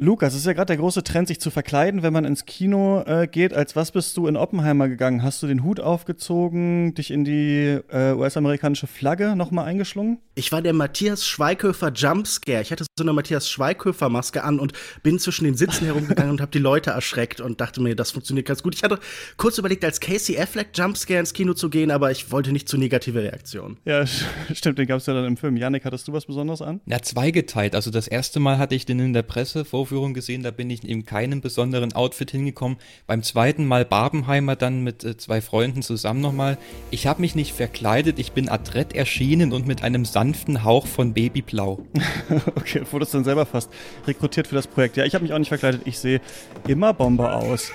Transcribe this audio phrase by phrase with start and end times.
[0.00, 3.02] Lukas, es ist ja gerade der große Trend, sich zu verkleiden, wenn man ins Kino
[3.04, 3.52] äh, geht.
[3.52, 5.24] Als was bist du in Oppenheimer gegangen?
[5.24, 10.18] Hast du den Hut aufgezogen, dich in die äh, US-amerikanische Flagge nochmal eingeschlungen?
[10.36, 12.62] Ich war der Matthias Schweighöfer Jumpscare.
[12.62, 14.72] Ich hatte so eine Matthias Schweighöfer-Maske an und
[15.02, 18.46] bin zwischen den Sitzen herumgegangen und habe die Leute erschreckt und dachte mir, das funktioniert
[18.46, 18.76] ganz gut.
[18.76, 19.00] Ich hatte
[19.36, 22.78] kurz überlegt, als Casey Affleck Jumpscare ins Kino zu gehen, aber ich wollte nicht zu
[22.78, 23.78] negative Reaktionen.
[23.84, 24.06] Ja,
[24.54, 25.56] stimmt, den gab es ja dann im Film.
[25.56, 26.80] Janik, hattest du was Besonderes an?
[26.86, 27.74] Ja, zweigeteilt.
[27.74, 30.68] Also das erste Mal hatte ich den in der Presse vor Vorführung gesehen, da bin
[30.68, 32.76] ich in keinem besonderen Outfit hingekommen.
[33.06, 36.58] Beim zweiten Mal Barbenheimer dann mit äh, zwei Freunden zusammen nochmal.
[36.90, 41.14] Ich habe mich nicht verkleidet, ich bin adrett erschienen und mit einem sanften Hauch von
[41.14, 41.80] Babyblau.
[42.54, 43.70] okay, wurdest dann selber fast
[44.06, 44.98] rekrutiert für das Projekt.
[44.98, 46.20] Ja, ich habe mich auch nicht verkleidet, ich sehe
[46.66, 47.72] immer Bombe aus.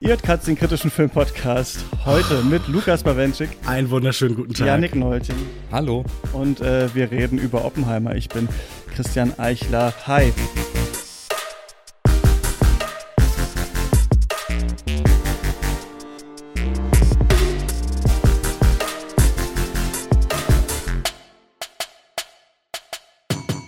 [0.00, 1.84] Ihr hört Katz, den kritischen Film-Podcast.
[2.04, 3.48] Heute mit Lukas Bawenschik.
[3.66, 4.68] Einen wunderschönen guten Tag.
[4.68, 5.34] Janik Nolting.
[5.72, 6.04] Hallo.
[6.32, 8.14] Und äh, wir reden über Oppenheimer.
[8.14, 8.48] Ich bin
[8.94, 9.92] Christian Eichler.
[10.06, 10.32] Hi.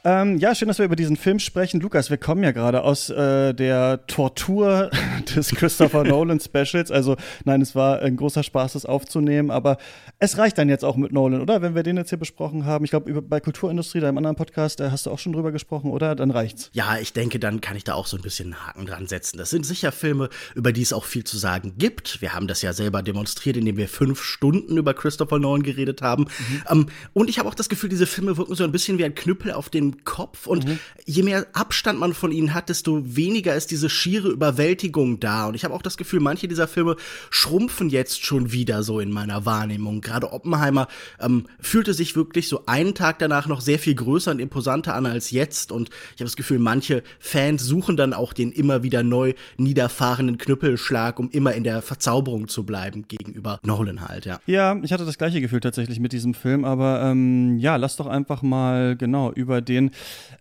[0.03, 1.81] Ähm, ja, schön, dass wir über diesen Film sprechen.
[1.81, 4.91] Lukas, wir kommen ja gerade aus äh, der Tortur
[5.37, 6.91] des Christopher Nolan Specials.
[6.91, 9.77] Also nein, es war ein großer Spaß, das aufzunehmen, aber
[10.19, 11.61] es reicht dann jetzt auch mit Nolan, oder?
[11.61, 12.84] Wenn wir den jetzt hier besprochen haben.
[12.84, 16.15] Ich glaube, bei Kulturindustrie, deinem anderen Podcast, da hast du auch schon drüber gesprochen, oder?
[16.15, 16.71] Dann reicht's.
[16.73, 19.37] Ja, ich denke, dann kann ich da auch so ein bisschen einen Haken dran setzen.
[19.37, 22.23] Das sind sicher Filme, über die es auch viel zu sagen gibt.
[22.23, 26.23] Wir haben das ja selber demonstriert, indem wir fünf Stunden über Christopher Nolan geredet haben.
[26.25, 26.62] Mhm.
[26.71, 29.15] Ähm, und ich habe auch das Gefühl, diese Filme wirken so ein bisschen wie ein
[29.15, 30.46] Knüppel auf den Kopf.
[30.46, 30.78] Und mhm.
[31.06, 35.48] je mehr Abstand man von ihnen hat, desto weniger ist diese schiere Überwältigung da.
[35.48, 36.97] Und ich habe auch das Gefühl, manche dieser Filme
[37.30, 40.00] schrumpfen jetzt schon wieder so in meiner Wahrnehmung.
[40.00, 40.88] Gerade Oppenheimer
[41.20, 45.06] ähm, fühlte sich wirklich so einen Tag danach noch sehr viel größer und imposanter an
[45.06, 45.72] als jetzt.
[45.72, 50.38] Und ich habe das Gefühl, manche Fans suchen dann auch den immer wieder neu niederfahrenden
[50.38, 54.41] Knüppelschlag, um immer in der Verzauberung zu bleiben gegenüber Nolan halt, ja.
[54.47, 58.06] Ja, ich hatte das gleiche Gefühl tatsächlich mit diesem Film, aber ähm, ja, lass doch
[58.06, 59.91] einfach mal genau über den den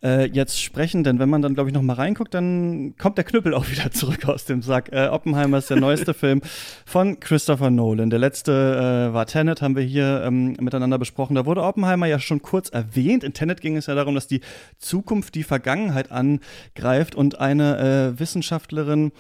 [0.04, 3.26] äh, jetzt sprechen, denn wenn man dann, glaube ich, noch mal reinguckt, dann kommt der
[3.26, 4.92] Knüppel auch wieder zurück aus dem Sack.
[4.92, 6.42] Äh, Oppenheimer ist der neueste Film
[6.86, 8.10] von Christopher Nolan.
[8.10, 11.36] Der letzte äh, war Tenet, haben wir hier ähm, miteinander besprochen.
[11.36, 13.24] Da wurde Oppenheimer ja schon kurz erwähnt.
[13.24, 14.42] In Tenet ging es ja darum, dass die
[14.78, 19.12] Zukunft die Vergangenheit angreift und eine äh, Wissenschaftlerin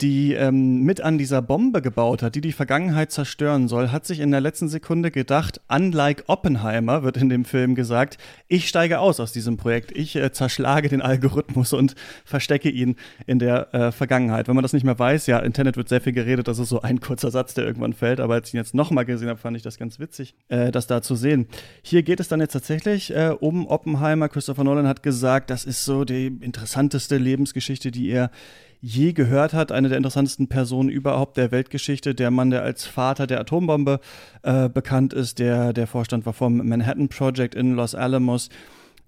[0.00, 4.20] die ähm, mit an dieser Bombe gebaut hat, die die Vergangenheit zerstören soll, hat sich
[4.20, 8.16] in der letzten Sekunde gedacht, unlike Oppenheimer, wird in dem Film gesagt,
[8.46, 12.94] ich steige aus aus diesem Projekt, ich äh, zerschlage den Algorithmus und verstecke ihn
[13.26, 14.46] in der äh, Vergangenheit.
[14.46, 16.80] Wenn man das nicht mehr weiß, ja, Internet wird sehr viel geredet, das ist so
[16.80, 19.56] ein kurzer Satz, der irgendwann fällt, aber als ich ihn jetzt nochmal gesehen habe, fand
[19.56, 21.46] ich das ganz witzig, äh, das da zu sehen.
[21.82, 24.28] Hier geht es dann jetzt tatsächlich äh, um Oppenheimer.
[24.28, 28.30] Christopher Nolan hat gesagt, das ist so die interessanteste Lebensgeschichte, die er
[28.80, 33.26] je gehört hat, eine der interessantesten Personen überhaupt der Weltgeschichte, der Mann, der als Vater
[33.26, 34.00] der Atombombe
[34.42, 38.50] äh, bekannt ist, der der Vorstand war vom Manhattan Project in Los Alamos,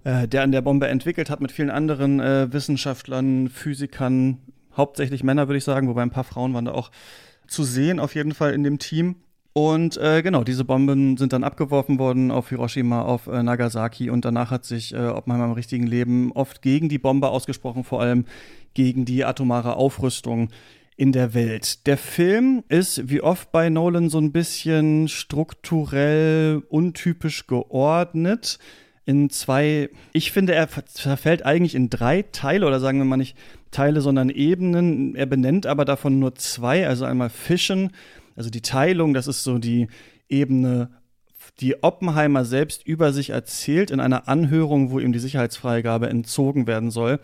[0.04, 4.38] äh, der an der Bombe entwickelt hat mit vielen anderen äh, Wissenschaftlern, Physikern,
[4.76, 6.90] hauptsächlich Männer würde ich sagen, wobei ein paar Frauen waren da auch
[7.46, 9.16] zu sehen, auf jeden Fall in dem Team.
[9.52, 14.24] Und äh, genau, diese Bomben sind dann abgeworfen worden auf Hiroshima, auf äh, Nagasaki und
[14.24, 18.26] danach hat sich äh, Oppenheimer im richtigen Leben oft gegen die Bombe ausgesprochen, vor allem
[18.74, 20.48] gegen die atomare Aufrüstung
[20.96, 21.86] in der Welt.
[21.86, 28.58] Der Film ist wie oft bei Nolan so ein bisschen strukturell untypisch geordnet
[29.06, 33.36] in zwei, ich finde, er verfällt eigentlich in drei Teile oder sagen wir mal nicht
[33.70, 35.16] Teile, sondern Ebenen.
[35.16, 37.90] Er benennt aber davon nur zwei, also einmal Fischen
[38.40, 39.88] also die Teilung, das ist so die
[40.30, 40.88] Ebene,
[41.60, 46.90] die Oppenheimer selbst über sich erzählt in einer Anhörung, wo ihm die Sicherheitsfreigabe entzogen werden
[46.90, 47.20] soll.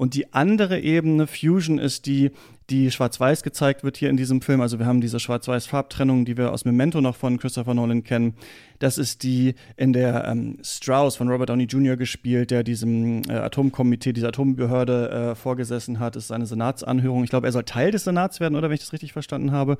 [0.00, 2.30] Und die andere Ebene, Fusion, ist die,
[2.70, 4.62] die schwarz-weiß gezeigt wird hier in diesem Film.
[4.62, 8.34] Also wir haben diese schwarz-weiß-Farbtrennung, die wir aus Memento noch von Christopher Nolan kennen.
[8.78, 11.98] Das ist die in der ähm, Strauss von Robert Downey Jr.
[11.98, 16.16] gespielt, der diesem äh, Atomkomitee, dieser Atombehörde äh, vorgesessen hat.
[16.16, 17.22] Das ist eine Senatsanhörung.
[17.24, 19.76] Ich glaube, er soll Teil des Senats werden, oder wenn ich das richtig verstanden habe.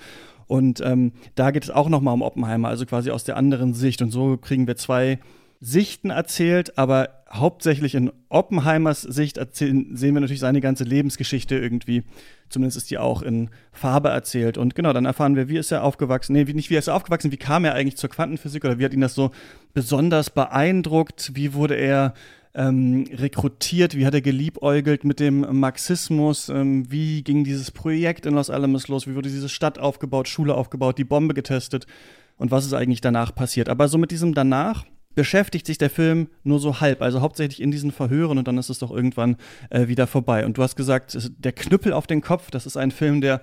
[0.46, 4.02] Und ähm, da geht es auch nochmal um Oppenheimer, also quasi aus der anderen Sicht.
[4.02, 5.18] Und so kriegen wir zwei
[5.62, 12.02] Sichten erzählt, aber hauptsächlich in Oppenheimers Sicht erzählen, sehen wir natürlich seine ganze Lebensgeschichte irgendwie.
[12.48, 14.58] Zumindest ist die auch in Farbe erzählt.
[14.58, 17.30] Und genau, dann erfahren wir, wie ist er aufgewachsen, nee, nicht wie ist er aufgewachsen,
[17.30, 18.64] wie kam er eigentlich zur Quantenphysik?
[18.64, 19.30] Oder wie hat ihn das so
[19.74, 22.14] besonders beeindruckt, wie wurde er
[22.52, 28.34] ähm, rekrutiert, wie hat er geliebäugelt mit dem Marxismus, ähm, wie ging dieses Projekt in
[28.34, 31.86] Los Alamos los, wie wurde diese Stadt aufgebaut, Schule aufgebaut, die Bombe getestet?
[32.36, 33.68] Und was ist eigentlich danach passiert.
[33.68, 34.84] Aber so mit diesem danach
[35.14, 38.70] beschäftigt sich der Film nur so halb, also hauptsächlich in diesen Verhören und dann ist
[38.70, 39.36] es doch irgendwann
[39.70, 40.46] äh, wieder vorbei.
[40.46, 43.40] Und du hast gesagt, der Knüppel auf den Kopf, das ist ein Film, der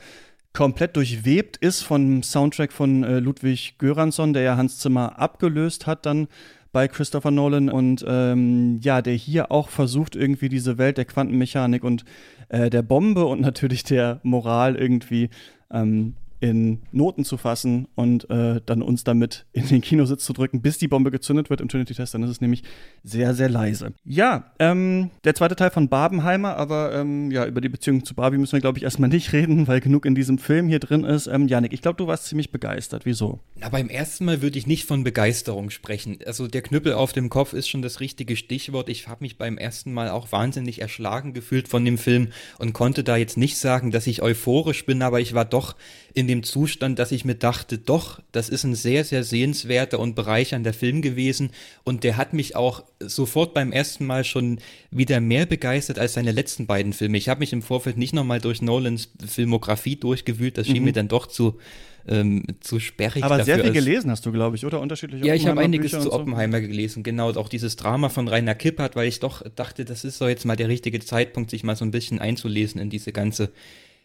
[0.54, 6.06] komplett durchwebt ist vom Soundtrack von äh, Ludwig Göransson, der ja Hans Zimmer abgelöst hat
[6.06, 6.28] dann
[6.72, 11.84] bei Christopher Nolan und ähm, ja, der hier auch versucht irgendwie diese Welt der Quantenmechanik
[11.84, 12.06] und
[12.50, 15.30] äh, der Bombe und natürlich der Moral irgendwie
[15.72, 20.62] ähm, in Noten zu fassen und äh, dann uns damit in den Kinositz zu drücken,
[20.62, 22.14] bis die Bombe gezündet wird im Trinity-Test.
[22.14, 22.64] Dann ist es nämlich
[23.04, 23.94] sehr, sehr leise.
[24.04, 28.38] Ja, ähm, der zweite Teil von Barbenheimer, aber ähm, ja, über die Beziehung zu Barbie
[28.38, 31.28] müssen wir, glaube ich, erstmal nicht reden, weil genug in diesem Film hier drin ist.
[31.28, 33.06] Ähm, Janik, ich glaube, du warst ziemlich begeistert.
[33.06, 33.40] Wieso?
[33.56, 36.18] Na, beim ersten Mal würde ich nicht von Begeisterung sprechen.
[36.26, 38.90] Also der Knüppel auf dem Kopf ist schon das richtige Stichwort.
[38.90, 42.30] Ich habe mich beim ersten Mal auch wahnsinnig erschlagen gefühlt von dem Film
[42.60, 45.76] und konnte da jetzt nicht sagen, dass ich euphorisch bin, aber ich war doch
[46.18, 50.16] in dem Zustand, dass ich mir dachte, doch, das ist ein sehr, sehr sehenswerter und
[50.16, 51.52] bereichernder Film gewesen
[51.84, 54.58] und der hat mich auch sofort beim ersten Mal schon
[54.90, 57.20] wieder mehr begeistert als seine letzten beiden Filme.
[57.20, 60.86] Ich habe mich im Vorfeld nicht nochmal durch Nolans Filmografie durchgewühlt, das schien mhm.
[60.86, 61.60] mir dann doch zu
[62.08, 63.24] ähm, zu sperrig.
[63.24, 64.80] Aber sehr viel gelesen hast du, glaube ich, oder?
[64.80, 66.68] Unterschiedliche Ja, ich habe einiges zu Oppenheimer so.
[66.68, 67.30] gelesen, genau.
[67.34, 70.56] Auch dieses Drama von Rainer Kippert, weil ich doch dachte, das ist so jetzt mal
[70.56, 73.52] der richtige Zeitpunkt, sich mal so ein bisschen einzulesen in diese ganze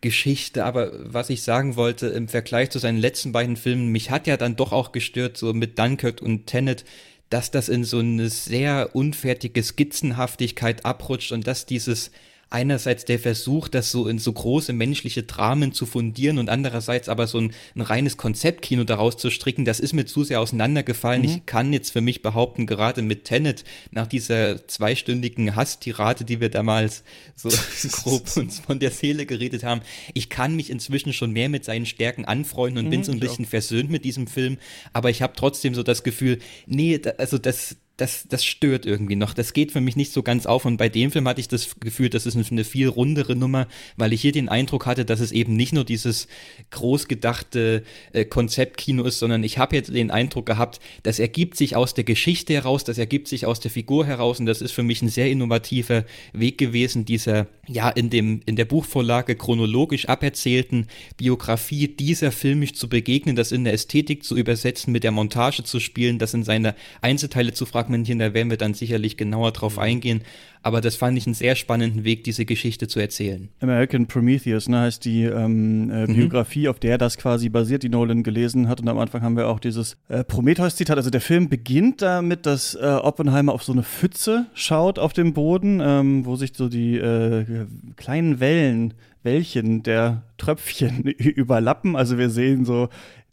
[0.03, 4.27] Geschichte, aber was ich sagen wollte, im Vergleich zu seinen letzten beiden Filmen, mich hat
[4.27, 6.85] ja dann doch auch gestört, so mit Dunkirk und Tenet,
[7.31, 12.11] dass das in so eine sehr unfertige Skizzenhaftigkeit abrutscht und dass dieses
[12.53, 17.27] einerseits der Versuch, das so in so große menschliche Dramen zu fundieren und andererseits aber
[17.27, 21.23] so ein, ein reines Konzeptkino daraus zu stricken, das ist mir zu sehr auseinandergefallen.
[21.23, 21.29] Mhm.
[21.29, 26.51] Ich kann jetzt für mich behaupten, gerade mit Tenet, nach dieser zweistündigen Hasstirade, die wir
[26.51, 27.05] damals
[27.35, 27.49] so
[27.93, 29.81] grob uns von der Seele geredet haben,
[30.15, 33.21] ich kann mich inzwischen schon mehr mit seinen Stärken anfreunden und mhm, bin so ein
[33.21, 34.59] bisschen versöhnt mit diesem Film,
[34.93, 39.33] aber ich habe trotzdem so das Gefühl, nee, also das, das, das stört irgendwie noch.
[39.33, 40.65] Das geht für mich nicht so ganz auf.
[40.65, 44.13] Und bei dem Film hatte ich das Gefühl, das ist eine viel rundere Nummer, weil
[44.13, 46.27] ich hier den Eindruck hatte, dass es eben nicht nur dieses
[46.73, 51.95] großgedachte äh, Konzeptkino ist, sondern ich habe jetzt den Eindruck gehabt, das ergibt sich aus
[51.95, 54.41] der Geschichte heraus, das ergibt sich aus der Figur heraus.
[54.41, 58.57] Und das ist für mich ein sehr innovativer Weg gewesen, dieser, ja, in dem, in
[58.57, 64.93] der Buchvorlage chronologisch aberzählten Biografie dieser filmisch zu begegnen, das in der Ästhetik zu übersetzen,
[64.93, 68.57] mit der Montage zu spielen, das in seine Einzelteile zu fragen Fragmentchen, da werden wir
[68.57, 69.83] dann sicherlich genauer drauf mhm.
[69.83, 70.23] eingehen.
[70.65, 73.49] Aber das fand ich einen sehr spannenden Weg, diese Geschichte zu erzählen.
[73.61, 76.15] American Prometheus, ne, heißt die ähm, äh, mhm.
[76.15, 78.81] Biografie, auf der das quasi basiert, die Nolan gelesen hat.
[78.81, 80.97] Und am Anfang haben wir auch dieses äh, Prometheus-Zitat.
[80.97, 85.33] Also der Film beginnt damit, dass äh, Oppenheimer auf so eine Pfütze schaut auf dem
[85.35, 87.67] Boden, ähm, wo sich so die äh,
[87.97, 88.95] kleinen Wellen
[89.25, 91.97] Wellchen der Tröpfchen überlappen.
[91.97, 92.89] Also wir sehen so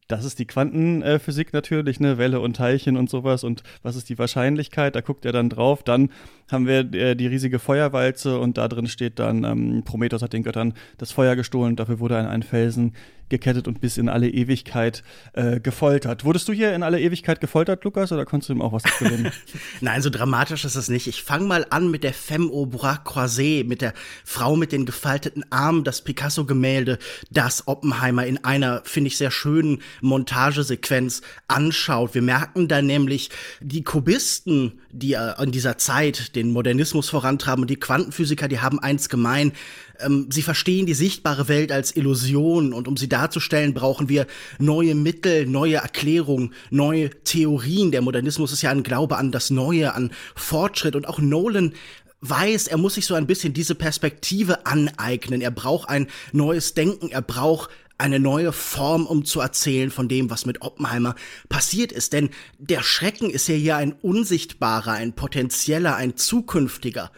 [0.09, 4.17] das ist die Quantenphysik natürlich, ne, Welle und Teilchen und sowas und was ist die
[4.17, 5.83] Wahrscheinlichkeit, da guckt er dann drauf.
[5.83, 6.09] Dann
[6.51, 10.43] haben wir äh, die riesige Feuerwalze und da drin steht dann, ähm, Prometheus hat den
[10.43, 12.93] Göttern das Feuer gestohlen, dafür wurde er an einen Felsen
[13.29, 15.03] gekettet und bis in alle Ewigkeit
[15.33, 16.25] äh, gefoltert.
[16.25, 19.31] Wurdest du hier in alle Ewigkeit gefoltert, Lukas, oder konntest du ihm auch was gewinnen?
[19.81, 21.07] Nein, so dramatisch ist es nicht.
[21.07, 23.93] Ich fange mal an mit der Femme au bras croisé, mit der
[24.25, 26.97] Frau mit den gefalteten Armen, das Picasso-Gemälde,
[27.29, 32.15] das Oppenheimer in einer, finde ich, sehr schönen Montagesequenz anschaut.
[32.15, 33.29] Wir merken da nämlich
[33.61, 38.79] die Kubisten, die äh, in dieser Zeit den Modernismus vorantreiben und die Quantenphysiker, die haben
[38.79, 39.51] eins gemein.
[39.99, 44.25] Ähm, sie verstehen die sichtbare Welt als Illusion und um sie darzustellen, brauchen wir
[44.57, 47.91] neue Mittel, neue Erklärungen, neue Theorien.
[47.91, 51.73] Der Modernismus ist ja ein Glaube an das Neue, an Fortschritt und auch Nolan
[52.21, 55.41] weiß, er muss sich so ein bisschen diese Perspektive aneignen.
[55.41, 60.29] Er braucht ein neues Denken, er braucht eine neue Form, um zu erzählen von dem,
[60.29, 61.15] was mit Oppenheimer
[61.49, 62.13] passiert ist.
[62.13, 67.11] Denn der Schrecken ist ja hier ein unsichtbarer, ein potenzieller, ein zukünftiger.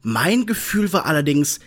[0.00, 1.60] Mein Gefühl war allerdings,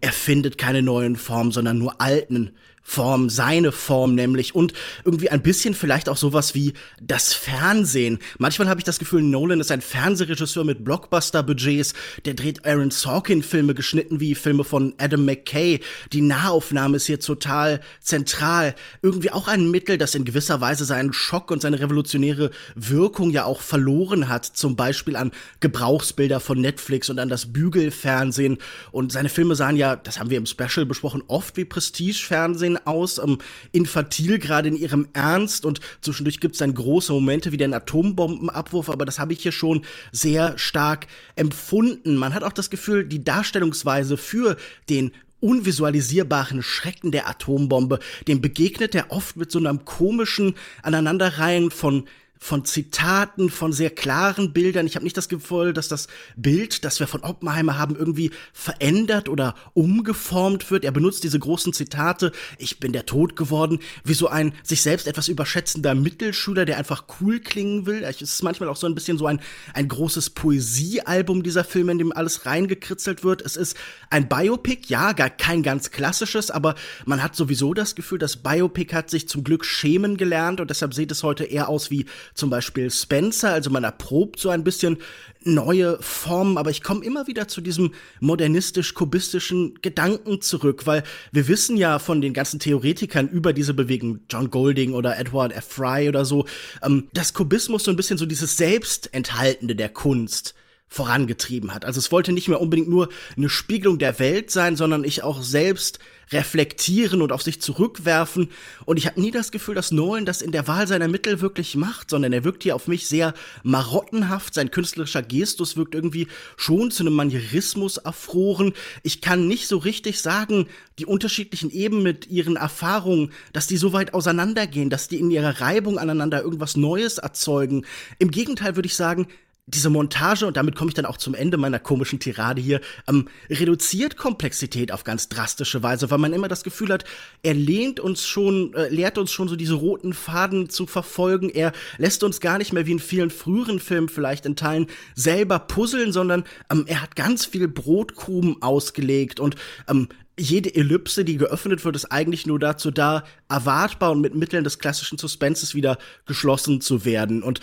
[0.00, 2.52] er findet keine neuen Formen, sondern nur alten
[2.90, 4.72] Form, seine Form nämlich und
[5.04, 8.18] irgendwie ein bisschen vielleicht auch sowas wie das Fernsehen.
[8.38, 11.94] Manchmal habe ich das Gefühl, Nolan ist ein Fernsehregisseur mit Blockbuster-Budgets,
[12.24, 15.78] der dreht Aaron Sorkin-Filme geschnitten wie Filme von Adam McKay.
[16.12, 18.74] Die Nahaufnahme ist hier total zentral.
[19.02, 23.44] Irgendwie auch ein Mittel, das in gewisser Weise seinen Schock und seine revolutionäre Wirkung ja
[23.44, 25.30] auch verloren hat, zum Beispiel an
[25.60, 28.58] Gebrauchsbilder von Netflix und an das Bügelfernsehen.
[28.90, 32.79] Und seine Filme sahen ja, das haben wir im Special besprochen, oft wie Prestige-Fernsehen sehen
[32.84, 33.38] aus, ähm,
[33.72, 38.90] infantil gerade in ihrem Ernst und zwischendurch gibt es dann große Momente wie den Atombombenabwurf,
[38.90, 41.06] aber das habe ich hier schon sehr stark
[41.36, 42.16] empfunden.
[42.16, 44.56] Man hat auch das Gefühl, die Darstellungsweise für
[44.88, 52.04] den unvisualisierbaren Schrecken der Atombombe, dem begegnet er oft mit so einem komischen Aneinanderreihen von
[52.42, 54.86] von Zitaten, von sehr klaren Bildern.
[54.86, 59.28] Ich habe nicht das Gefühl, dass das Bild, das wir von Oppenheimer haben, irgendwie verändert
[59.28, 60.84] oder umgeformt wird.
[60.84, 65.06] Er benutzt diese großen Zitate, ich bin der Tod geworden, wie so ein sich selbst
[65.06, 68.02] etwas überschätzender Mittelschüler, der einfach cool klingen will.
[68.02, 69.40] Es ist manchmal auch so ein bisschen so ein,
[69.74, 73.42] ein großes Poesiealbum dieser Film, in dem alles reingekritzelt wird.
[73.42, 73.76] Es ist
[74.08, 78.94] ein Biopic, ja, gar kein ganz klassisches, aber man hat sowieso das Gefühl, das Biopic
[78.94, 82.50] hat sich zum Glück schämen gelernt und deshalb sieht es heute eher aus wie zum
[82.50, 84.98] Beispiel Spencer, also man erprobt so ein bisschen
[85.42, 91.76] neue Formen, aber ich komme immer wieder zu diesem modernistisch-kubistischen Gedanken zurück, weil wir wissen
[91.76, 95.66] ja von den ganzen Theoretikern über diese Bewegung, John Golding oder Edward F.
[95.66, 96.46] Fry oder so,
[96.82, 100.54] ähm, dass Kubismus so ein bisschen so dieses Selbstenthaltende der Kunst
[100.90, 101.84] vorangetrieben hat.
[101.84, 105.40] Also es wollte nicht mehr unbedingt nur eine Spiegelung der Welt sein, sondern ich auch
[105.40, 106.00] selbst
[106.32, 108.50] reflektieren und auf sich zurückwerfen.
[108.86, 111.76] Und ich habe nie das Gefühl, dass Nolan das in der Wahl seiner Mittel wirklich
[111.76, 114.54] macht, sondern er wirkt hier auf mich sehr marottenhaft.
[114.54, 118.72] Sein künstlerischer Gestus wirkt irgendwie schon zu einem Manierismus erfroren.
[119.04, 120.66] Ich kann nicht so richtig sagen,
[120.98, 125.60] die unterschiedlichen Ebenen mit ihren Erfahrungen, dass die so weit auseinandergehen, dass die in ihrer
[125.60, 127.86] Reibung aneinander irgendwas Neues erzeugen.
[128.18, 129.28] Im Gegenteil würde ich sagen,
[129.70, 133.28] diese Montage, und damit komme ich dann auch zum Ende meiner komischen Tirade hier, ähm,
[133.48, 137.04] reduziert Komplexität auf ganz drastische Weise, weil man immer das Gefühl hat,
[137.42, 141.50] er lehnt uns schon, äh, lehrt uns schon so diese roten Faden zu verfolgen.
[141.50, 145.58] Er lässt uns gar nicht mehr wie in vielen früheren Filmen vielleicht in Teilen selber
[145.58, 149.56] puzzeln, sondern ähm, er hat ganz viel Brotkrumen ausgelegt und
[149.88, 150.08] ähm,
[150.38, 154.78] jede Ellipse, die geöffnet wird, ist eigentlich nur dazu da, erwartbar und mit Mitteln des
[154.78, 157.42] klassischen Suspenses wieder geschlossen zu werden.
[157.42, 157.60] Und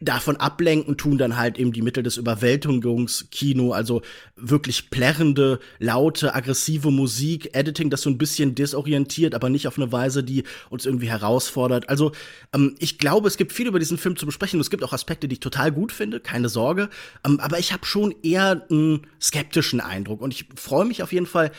[0.00, 4.02] davon ablenken tun dann halt eben die Mittel des Überwältigungskino, also
[4.36, 9.90] wirklich plärrende, laute, aggressive Musik, Editing, das so ein bisschen desorientiert, aber nicht auf eine
[9.90, 11.88] Weise, die uns irgendwie herausfordert.
[11.88, 12.12] Also
[12.54, 14.58] ähm, ich glaube, es gibt viel über diesen Film zu besprechen.
[14.58, 16.90] Und es gibt auch Aspekte, die ich total gut finde, keine Sorge.
[17.26, 20.20] Ähm, aber ich habe schon eher einen skeptischen Eindruck.
[20.20, 21.50] Und ich freue mich auf jeden Fall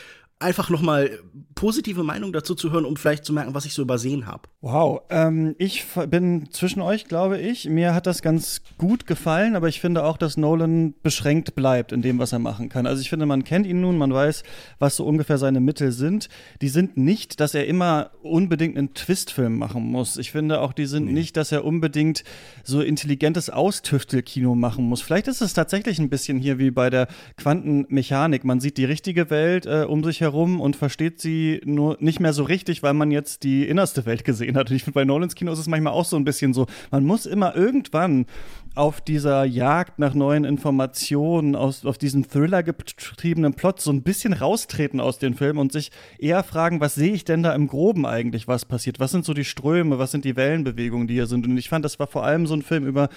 [0.42, 1.18] einfach noch mal
[1.62, 4.48] positive Meinung dazu zu hören, um vielleicht zu merken, was ich so übersehen habe.
[4.62, 7.68] Wow, ähm, ich bin zwischen euch, glaube ich.
[7.68, 12.02] Mir hat das ganz gut gefallen, aber ich finde auch, dass Nolan beschränkt bleibt in
[12.02, 12.86] dem, was er machen kann.
[12.86, 14.42] Also ich finde, man kennt ihn nun, man weiß,
[14.78, 16.28] was so ungefähr seine Mittel sind.
[16.60, 20.16] Die sind nicht, dass er immer unbedingt einen Twistfilm machen muss.
[20.16, 21.12] Ich finde auch, die sind nee.
[21.12, 22.24] nicht, dass er unbedingt
[22.64, 25.00] so intelligentes Austüftelkino machen muss.
[25.00, 28.44] Vielleicht ist es tatsächlich ein bisschen hier wie bei der Quantenmechanik.
[28.44, 32.20] Man sieht die richtige Welt äh, um sich herum herum und versteht sie nur nicht
[32.20, 34.70] mehr so richtig, weil man jetzt die innerste Welt gesehen hat.
[34.70, 37.04] Und ich finde, bei Nolans Kino ist es manchmal auch so ein bisschen so, man
[37.04, 38.26] muss immer irgendwann
[38.74, 45.00] auf dieser Jagd nach neuen Informationen, aus, auf diesen Thriller-getriebenen Plot so ein bisschen raustreten
[45.00, 48.48] aus den Filmen und sich eher fragen, was sehe ich denn da im Groben eigentlich,
[48.48, 48.98] was passiert?
[48.98, 51.46] Was sind so die Ströme, was sind die Wellenbewegungen, die hier sind?
[51.46, 53.08] Und ich fand, das war vor allem so ein Film über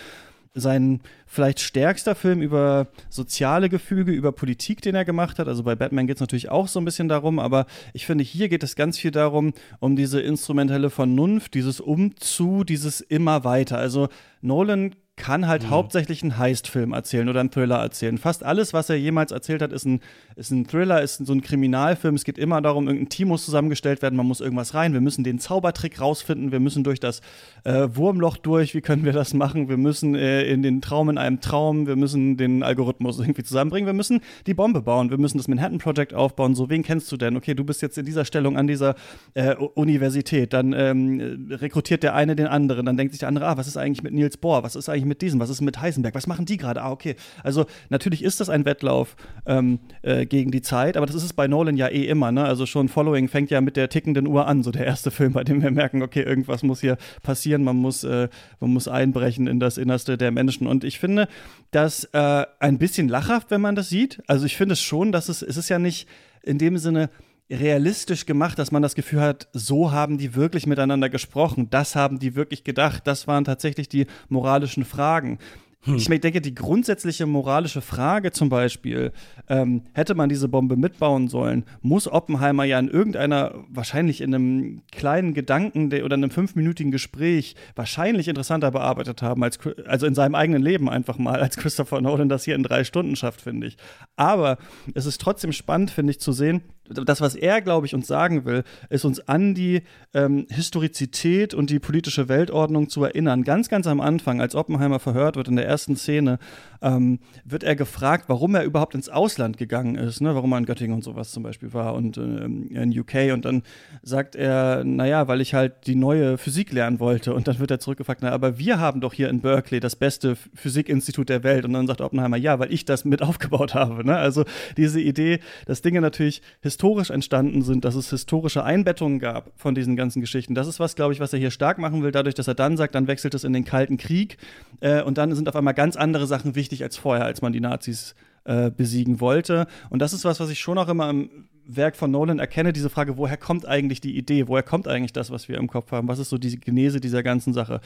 [0.55, 5.47] sein vielleicht stärkster Film über soziale Gefüge, über Politik, den er gemacht hat.
[5.47, 8.49] Also bei Batman geht es natürlich auch so ein bisschen darum, aber ich finde, hier
[8.49, 13.77] geht es ganz viel darum, um diese instrumentelle Vernunft, dieses Umzu, dieses immer weiter.
[13.77, 14.07] Also
[14.41, 15.69] Nolan kann halt mhm.
[15.69, 18.17] hauptsächlich einen Heist-Film erzählen oder einen Thriller erzählen.
[18.17, 20.01] Fast alles, was er jemals erzählt hat, ist ein,
[20.35, 22.15] ist ein Thriller, ist so ein Kriminalfilm.
[22.15, 24.91] Es geht immer darum, irgendein Team muss zusammengestellt werden, man muss irgendwas rein.
[24.91, 27.21] Wir müssen den Zaubertrick rausfinden, wir müssen durch das
[27.63, 28.75] äh, Wurmloch durch.
[28.75, 29.69] Wie können wir das machen?
[29.69, 33.87] Wir müssen äh, in den Traum in einem Traum, wir müssen den Algorithmus irgendwie zusammenbringen,
[33.87, 36.55] wir müssen die Bombe bauen, wir müssen das Manhattan Project aufbauen.
[36.55, 37.37] So, wen kennst du denn?
[37.37, 38.95] Okay, du bist jetzt in dieser Stellung an dieser
[39.33, 40.51] äh, Universität.
[40.51, 43.77] Dann ähm, rekrutiert der eine den anderen, dann denkt sich der andere, ah, was ist
[43.77, 44.63] eigentlich mit Nils Bohr?
[44.63, 45.39] Was ist eigentlich eigentlich mit diesem?
[45.39, 46.15] Was ist mit Heisenberg?
[46.15, 46.81] Was machen die gerade?
[46.81, 47.15] Ah, okay.
[47.43, 51.33] Also natürlich ist das ein Wettlauf ähm, äh, gegen die Zeit, aber das ist es
[51.33, 52.31] bei Nolan ja eh immer.
[52.31, 52.43] Ne?
[52.43, 55.43] Also schon Following fängt ja mit der tickenden Uhr an, so der erste Film, bei
[55.43, 58.27] dem wir merken, okay, irgendwas muss hier passieren, man muss, äh,
[58.59, 60.67] man muss einbrechen in das Innerste der Menschen.
[60.67, 61.27] Und ich finde
[61.71, 64.21] das äh, ein bisschen lachhaft, wenn man das sieht.
[64.27, 66.07] Also ich finde es schon, dass es, es ist ja nicht
[66.43, 67.09] in dem Sinne
[67.49, 72.19] realistisch gemacht, dass man das Gefühl hat, so haben die wirklich miteinander gesprochen, das haben
[72.19, 75.39] die wirklich gedacht, das waren tatsächlich die moralischen Fragen.
[75.85, 75.95] Hm.
[75.95, 79.11] Ich denke, die grundsätzliche moralische Frage zum Beispiel,
[79.47, 84.81] ähm, hätte man diese Bombe mitbauen sollen, muss Oppenheimer ja in irgendeiner, wahrscheinlich in einem
[84.91, 90.63] kleinen Gedanken oder einem fünfminütigen Gespräch wahrscheinlich interessanter bearbeitet haben, als, also in seinem eigenen
[90.63, 93.77] Leben einfach mal, als Christopher Nolan das hier in drei Stunden schafft, finde ich.
[94.15, 94.57] Aber
[94.95, 98.45] es ist trotzdem spannend, finde ich, zu sehen, das, was er, glaube ich, uns sagen
[98.45, 99.81] will, ist uns an die
[100.13, 103.43] ähm, Historizität und die politische Weltordnung zu erinnern.
[103.43, 106.39] Ganz, ganz am Anfang, als Oppenheimer verhört wird in der ersten Szene,
[106.85, 110.35] ähm, wird er gefragt, warum er überhaupt ins Ausland gegangen ist, ne?
[110.35, 113.33] warum er in Göttingen und sowas zum Beispiel war und äh, in UK.
[113.33, 113.63] Und dann
[114.03, 117.33] sagt er, naja, weil ich halt die neue Physik lernen wollte.
[117.33, 120.35] Und dann wird er zurückgefragt, na, aber wir haben doch hier in Berkeley das beste
[120.53, 121.65] Physikinstitut der Welt.
[121.65, 124.05] Und dann sagt Oppenheimer, ja, weil ich das mit aufgebaut habe.
[124.05, 124.15] Ne?
[124.15, 124.45] Also
[124.77, 129.95] diese Idee, dass Dinge natürlich historisch entstanden sind, dass es historische Einbettungen gab von diesen
[129.95, 130.53] ganzen Geschichten.
[130.53, 132.77] Das ist was, glaube ich, was er hier stark machen will, dadurch, dass er dann
[132.77, 134.37] sagt, dann wechselt es in den Kalten Krieg.
[134.81, 137.59] Äh, und dann sind auf einmal ganz andere Sachen wichtig als vorher, als man die
[137.59, 138.15] Nazis
[138.45, 139.67] äh, besiegen wollte.
[139.89, 142.89] Und das ist was, was ich schon auch immer im Werk von Nolan erkenne, diese
[142.89, 146.07] Frage, woher kommt eigentlich die Idee, woher kommt eigentlich das, was wir im Kopf haben,
[146.07, 147.81] was ist so die Genese dieser ganzen Sache.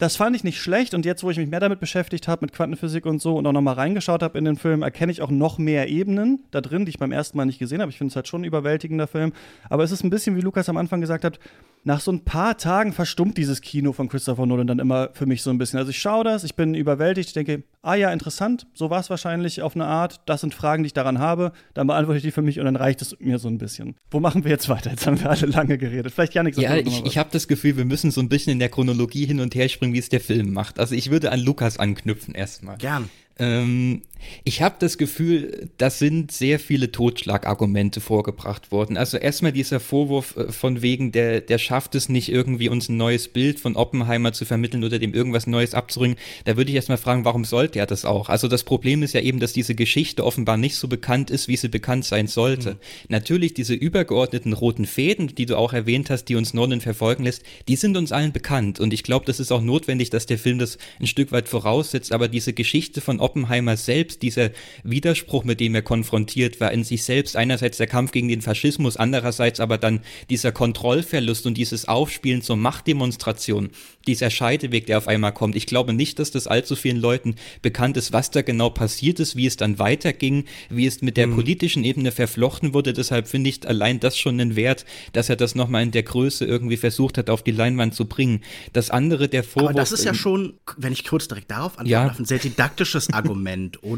[0.00, 2.52] Das fand ich nicht schlecht und jetzt, wo ich mich mehr damit beschäftigt habe, mit
[2.52, 5.58] Quantenphysik und so und auch nochmal reingeschaut habe in den Film, erkenne ich auch noch
[5.58, 7.90] mehr Ebenen da drin, die ich beim ersten Mal nicht gesehen habe.
[7.90, 9.32] Ich finde es halt schon ein überwältigender Film.
[9.68, 11.40] Aber es ist ein bisschen, wie Lukas am Anfang gesagt hat,
[11.88, 15.42] nach so ein paar Tagen verstummt dieses Kino von Christopher Nolan dann immer für mich
[15.42, 15.78] so ein bisschen.
[15.78, 19.08] Also ich schaue das, ich bin überwältigt, ich denke, ah ja, interessant, so war es
[19.08, 20.20] wahrscheinlich auf eine Art.
[20.26, 21.52] Das sind Fragen, die ich daran habe.
[21.72, 23.96] Dann beantworte ich die für mich und dann reicht es mir so ein bisschen.
[24.10, 24.90] Wo machen wir jetzt weiter?
[24.90, 26.12] Jetzt haben wir alle lange geredet.
[26.12, 28.68] Vielleicht Janik Ja, ich, ich habe das Gefühl, wir müssen so ein bisschen in der
[28.68, 30.78] Chronologie hin und her springen, wie es der Film macht.
[30.78, 32.76] Also ich würde an Lukas anknüpfen erstmal.
[32.76, 33.08] Gern.
[33.38, 34.02] Ähm,
[34.44, 38.96] ich habe das Gefühl, das sind sehr viele Totschlagargumente vorgebracht worden.
[38.96, 42.96] Also erstmal dieser Vorwurf äh, von wegen, der, der schafft es nicht irgendwie uns ein
[42.96, 46.16] neues Bild von Oppenheimer zu vermitteln oder dem irgendwas Neues abzuringen.
[46.44, 48.28] Da würde ich erstmal fragen, warum sollte er das auch?
[48.28, 51.56] Also das Problem ist ja eben, dass diese Geschichte offenbar nicht so bekannt ist, wie
[51.56, 52.72] sie bekannt sein sollte.
[52.72, 52.78] Mhm.
[53.08, 57.42] Natürlich diese übergeordneten roten Fäden, die du auch erwähnt hast, die uns Nolan verfolgen lässt,
[57.68, 58.80] die sind uns allen bekannt.
[58.80, 62.12] Und ich glaube, das ist auch notwendig, dass der Film das ein Stück weit voraussetzt.
[62.12, 64.50] Aber diese Geschichte von Oppenheimer selbst, dieser
[64.84, 68.96] Widerspruch, mit dem er konfrontiert war, in sich selbst einerseits der Kampf gegen den Faschismus,
[68.96, 70.00] andererseits aber dann
[70.30, 73.70] dieser Kontrollverlust und dieses Aufspielen zur Machtdemonstration,
[74.06, 75.54] dieser Scheideweg, der auf einmal kommt.
[75.56, 79.36] Ich glaube nicht, dass das allzu vielen Leuten bekannt ist, was da genau passiert ist,
[79.36, 81.34] wie es dann weiterging, wie es mit der mhm.
[81.34, 82.92] politischen Ebene verflochten wurde.
[82.92, 86.44] Deshalb finde ich allein das schon einen Wert, dass er das nochmal in der Größe
[86.44, 88.40] irgendwie versucht hat, auf die Leinwand zu bringen.
[88.72, 89.70] Das andere, der Vorwurf.
[89.70, 92.14] Aber das ist ja schon, wenn ich kurz direkt darauf antworte, ja.
[92.18, 93.97] ein sehr didaktisches Argument, oder?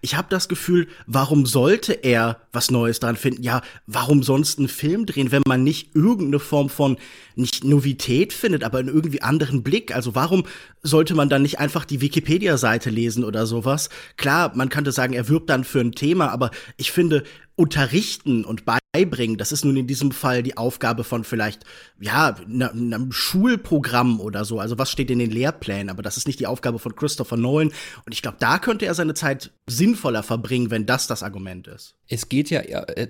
[0.00, 3.42] Ich habe das Gefühl, warum sollte er was Neues dran finden?
[3.42, 6.96] Ja, warum sonst einen Film drehen, wenn man nicht irgendeine Form von
[7.36, 9.94] nicht Novität findet, aber einen irgendwie anderen Blick?
[9.94, 10.44] Also warum
[10.82, 13.88] sollte man dann nicht einfach die Wikipedia-Seite lesen oder sowas?
[14.16, 17.24] Klar, man könnte sagen, er wirbt dann für ein Thema, aber ich finde,
[17.56, 21.64] unterrichten und beibringen, das ist nun in diesem Fall die Aufgabe von vielleicht,
[22.00, 24.60] ja, einem ne Schulprogramm oder so.
[24.60, 25.90] Also was steht in den Lehrplänen?
[25.90, 27.72] Aber das ist nicht die Aufgabe von Christopher Nolan.
[28.06, 31.96] Und ich glaube, da könnte er seine Zeit sinnvoller verbringen, wenn das das Argument ist.
[32.06, 32.60] Es geht ja,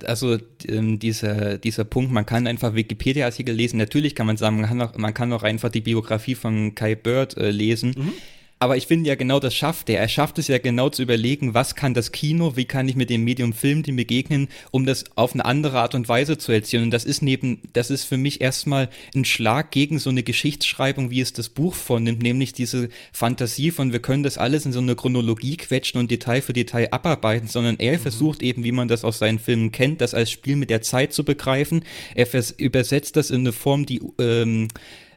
[0.06, 3.76] also ähm, dieser, dieser Punkt, man kann einfach Wikipedia-Artikel lesen.
[3.76, 6.94] Natürlich kann man sagen, man kann auch, man kann auch einfach die Biografie von Kai
[6.94, 7.94] Bird äh, lesen.
[7.96, 8.12] Mhm.
[8.60, 10.00] Aber ich finde ja genau das schafft er.
[10.00, 13.10] Er schafft es ja genau zu überlegen, was kann das Kino, wie kann ich mit
[13.10, 16.84] dem Medium Film dem begegnen, um das auf eine andere Art und Weise zu erzählen.
[16.84, 21.10] Und das ist neben, das ist für mich erstmal ein Schlag gegen so eine Geschichtsschreibung,
[21.10, 24.80] wie es das Buch vornimmt, nämlich diese Fantasie von, wir können das alles in so
[24.80, 28.02] eine Chronologie quetschen und Detail für Detail abarbeiten, sondern er mhm.
[28.02, 31.12] versucht eben, wie man das aus seinen Filmen kennt, das als Spiel mit der Zeit
[31.12, 31.84] zu begreifen.
[32.14, 34.68] Er übersetzt das in eine Form, die ähm,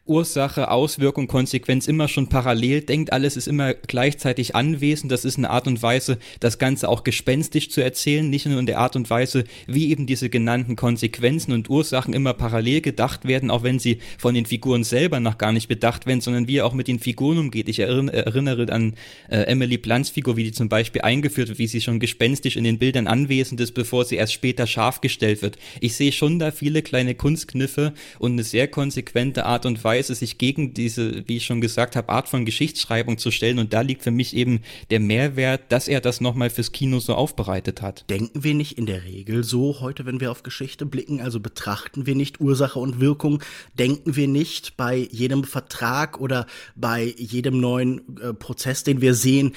[0.07, 5.11] Ursache, Auswirkung, Konsequenz immer schon parallel denkt, alles ist immer gleichzeitig anwesend.
[5.11, 8.65] Das ist eine Art und Weise, das Ganze auch gespenstisch zu erzählen, nicht nur in
[8.65, 13.51] der Art und Weise, wie eben diese genannten Konsequenzen und Ursachen immer parallel gedacht werden,
[13.51, 16.65] auch wenn sie von den Figuren selber noch gar nicht bedacht werden, sondern wie er
[16.65, 17.69] auch mit den Figuren umgeht.
[17.69, 18.95] Ich erinnere, erinnere an
[19.29, 22.63] äh, Emily Blunts Figur, wie die zum Beispiel eingeführt wird, wie sie schon gespenstisch in
[22.63, 25.57] den Bildern anwesend ist, bevor sie erst später scharf gestellt wird.
[25.81, 30.07] Ich sehe schon da viele kleine Kunstkniffe und eine sehr konsequente Art und Weise, es,
[30.19, 33.59] sich gegen diese, wie ich schon gesagt habe, Art von Geschichtsschreibung zu stellen.
[33.59, 37.15] Und da liegt für mich eben der Mehrwert, dass er das nochmal fürs Kino so
[37.15, 38.05] aufbereitet hat.
[38.09, 41.21] Denken wir nicht in der Regel so heute, wenn wir auf Geschichte blicken?
[41.21, 43.41] Also betrachten wir nicht Ursache und Wirkung?
[43.77, 49.53] Denken wir nicht bei jedem Vertrag oder bei jedem neuen äh, Prozess, den wir sehen,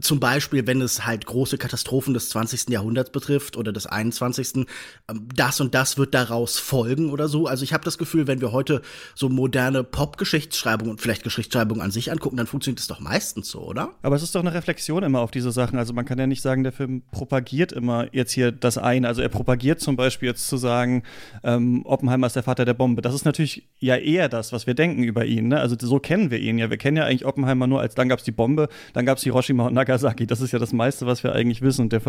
[0.00, 2.70] zum Beispiel, wenn es halt große Katastrophen des 20.
[2.70, 4.66] Jahrhunderts betrifft oder des 21.
[5.08, 7.46] Ähm, das und das wird daraus folgen oder so.
[7.46, 8.82] Also ich habe das Gefühl, wenn wir heute
[9.14, 13.60] so moderne Pop-Geschichtsschreibung und vielleicht Geschichtsschreibung an sich angucken, dann funktioniert es doch meistens so,
[13.60, 13.90] oder?
[14.02, 15.78] Aber es ist doch eine Reflexion immer auf diese Sachen.
[15.78, 19.06] Also man kann ja nicht sagen, der Film propagiert immer jetzt hier das eine.
[19.06, 21.04] Also er propagiert zum Beispiel jetzt zu sagen,
[21.44, 23.02] ähm, Oppenheimer ist der Vater der Bombe.
[23.02, 25.48] Das ist natürlich ja eher das, was wir denken über ihn.
[25.48, 25.60] Ne?
[25.60, 26.70] Also so kennen wir ihn ja.
[26.70, 29.24] Wir kennen ja eigentlich Oppenheimer nur als dann gab es die Bombe, dann gab es
[29.24, 30.26] Hiroshima und Nagasaki.
[30.26, 31.82] Das ist ja das meiste, was wir eigentlich wissen.
[31.82, 32.00] Und der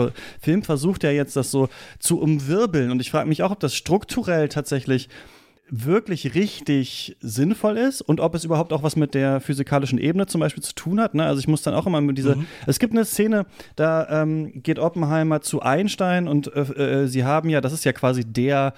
[0.42, 2.90] Film versucht ja jetzt, das so zu umwirbeln.
[2.92, 5.10] Und ich frage mich auch, ob das strukturell tatsächlich
[5.70, 10.40] wirklich richtig sinnvoll ist und ob es überhaupt auch was mit der physikalischen Ebene zum
[10.40, 11.14] Beispiel zu tun hat.
[11.14, 11.26] Ne?
[11.26, 12.38] Also ich muss dann auch immer mit dieser.
[12.38, 12.46] Mhm.
[12.66, 17.50] Es gibt eine Szene, da ähm, geht Oppenheimer zu Einstein und äh, äh, sie haben
[17.50, 18.74] ja, das ist ja quasi der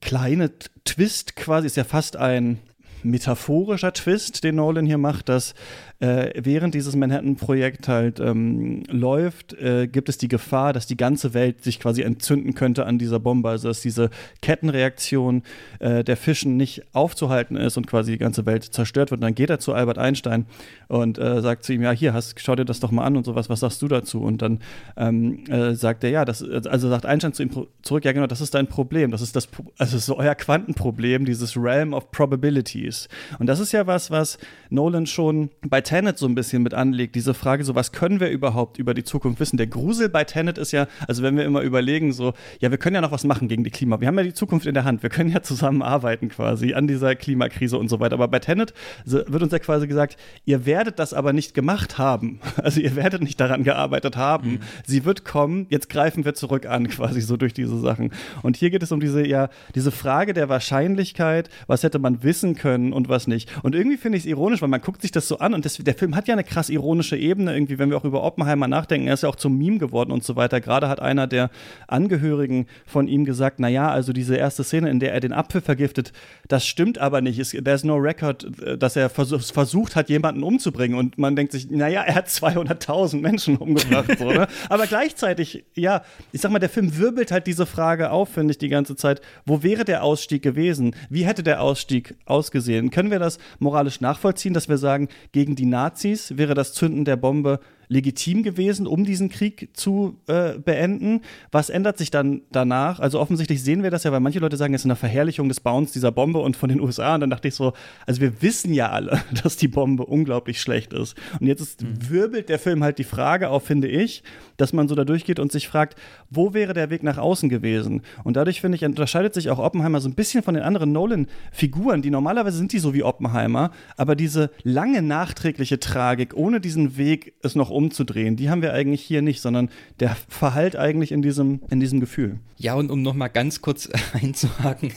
[0.00, 0.52] kleine
[0.84, 2.60] Twist, quasi ist ja fast ein
[3.02, 5.54] metaphorischer Twist, den Nolan hier macht, dass
[6.00, 11.34] äh, während dieses Manhattan-Projekt halt ähm, läuft, äh, gibt es die Gefahr, dass die ganze
[11.34, 13.50] Welt sich quasi entzünden könnte an dieser Bombe.
[13.50, 14.08] Also dass diese
[14.40, 15.42] Kettenreaktion
[15.78, 19.18] äh, der Fischen nicht aufzuhalten ist und quasi die ganze Welt zerstört wird.
[19.18, 20.46] Und dann geht er zu Albert Einstein
[20.88, 23.26] und äh, sagt zu ihm, ja, hier, hast, schau dir das doch mal an und
[23.26, 24.22] sowas, was sagst du dazu?
[24.22, 24.60] Und dann
[24.96, 27.50] ähm, äh, sagt er, ja, das, also sagt Einstein zu ihm
[27.82, 29.10] zurück, ja genau, das ist dein Problem.
[29.10, 33.08] Das ist das, also ist so euer Quantenproblem, dieses Realm of Probabilities.
[33.38, 34.38] Und das ist ja was, was
[34.70, 38.30] Nolan schon bei Tenet so ein bisschen mit anlegt, diese Frage, so was können wir
[38.30, 39.56] überhaupt über die Zukunft wissen?
[39.56, 42.94] Der Grusel bei Tenet ist ja, also wenn wir immer überlegen, so, ja, wir können
[42.94, 44.00] ja noch was machen gegen die Klima.
[44.00, 45.02] Wir haben ja die Zukunft in der Hand.
[45.02, 48.14] Wir können ja zusammenarbeiten quasi an dieser Klimakrise und so weiter.
[48.14, 48.72] Aber bei Tenet
[49.04, 52.38] wird uns ja quasi gesagt, ihr werdet das aber nicht gemacht haben.
[52.60, 54.50] Also ihr werdet nicht daran gearbeitet haben.
[54.50, 54.58] Mhm.
[54.86, 58.12] Sie wird kommen, jetzt greifen wir zurück an, quasi so durch diese Sachen.
[58.42, 62.54] Und hier geht es um diese, ja, diese Frage der Wahrscheinlichkeit, was hätte man wissen
[62.54, 63.50] können und was nicht.
[63.64, 65.94] Und irgendwie finde ich es ironisch, weil man guckt sich das so an und der
[65.94, 69.06] Film hat ja eine krass ironische Ebene irgendwie, wenn wir auch über Oppenheimer nachdenken.
[69.08, 70.60] Er ist ja auch zum Meme geworden und so weiter.
[70.60, 71.50] Gerade hat einer der
[71.88, 76.12] Angehörigen von ihm gesagt, naja, also diese erste Szene, in der er den Apfel vergiftet,
[76.48, 77.38] das stimmt aber nicht.
[77.38, 78.46] Es, there's no record,
[78.78, 80.98] dass er vers versucht hat, jemanden umzubringen.
[80.98, 84.18] Und man denkt sich, naja, er hat 200.000 Menschen umgebracht.
[84.18, 84.46] so, ne?
[84.68, 88.58] Aber gleichzeitig, ja, ich sag mal, der Film wirbelt halt diese Frage auf, finde ich,
[88.58, 89.20] die ganze Zeit.
[89.46, 90.94] Wo wäre der Ausstieg gewesen?
[91.08, 92.90] Wie hätte der Ausstieg ausgesehen?
[92.90, 97.16] Können wir das moralisch nachvollziehen, dass wir sagen, gegen die Nazis wäre das Zünden der
[97.16, 101.22] Bombe legitim gewesen, um diesen Krieg zu äh, beenden.
[101.50, 103.00] Was ändert sich dann danach?
[103.00, 105.58] Also offensichtlich sehen wir das ja, weil manche Leute sagen, es ist eine Verherrlichung des
[105.58, 107.16] Bauens dieser Bombe und von den USA.
[107.16, 107.72] Und dann dachte ich so,
[108.06, 111.16] also wir wissen ja alle, dass die Bombe unglaublich schlecht ist.
[111.40, 112.08] Und jetzt ist, mhm.
[112.08, 114.22] wirbelt der Film halt die Frage auf, finde ich,
[114.56, 115.98] dass man so da durchgeht und sich fragt,
[116.30, 118.02] wo wäre der Weg nach außen gewesen?
[118.22, 122.02] Und dadurch, finde ich, unterscheidet sich auch Oppenheimer so ein bisschen von den anderen Nolan-Figuren,
[122.02, 127.34] die normalerweise sind die so wie Oppenheimer, aber diese lange nachträgliche Tragik, ohne diesen Weg
[127.42, 131.60] es noch umzudrehen, die haben wir eigentlich hier nicht, sondern der verhallt eigentlich in diesem,
[131.70, 132.38] in diesem Gefühl.
[132.58, 134.92] Ja, und um nochmal ganz kurz einzuhaken,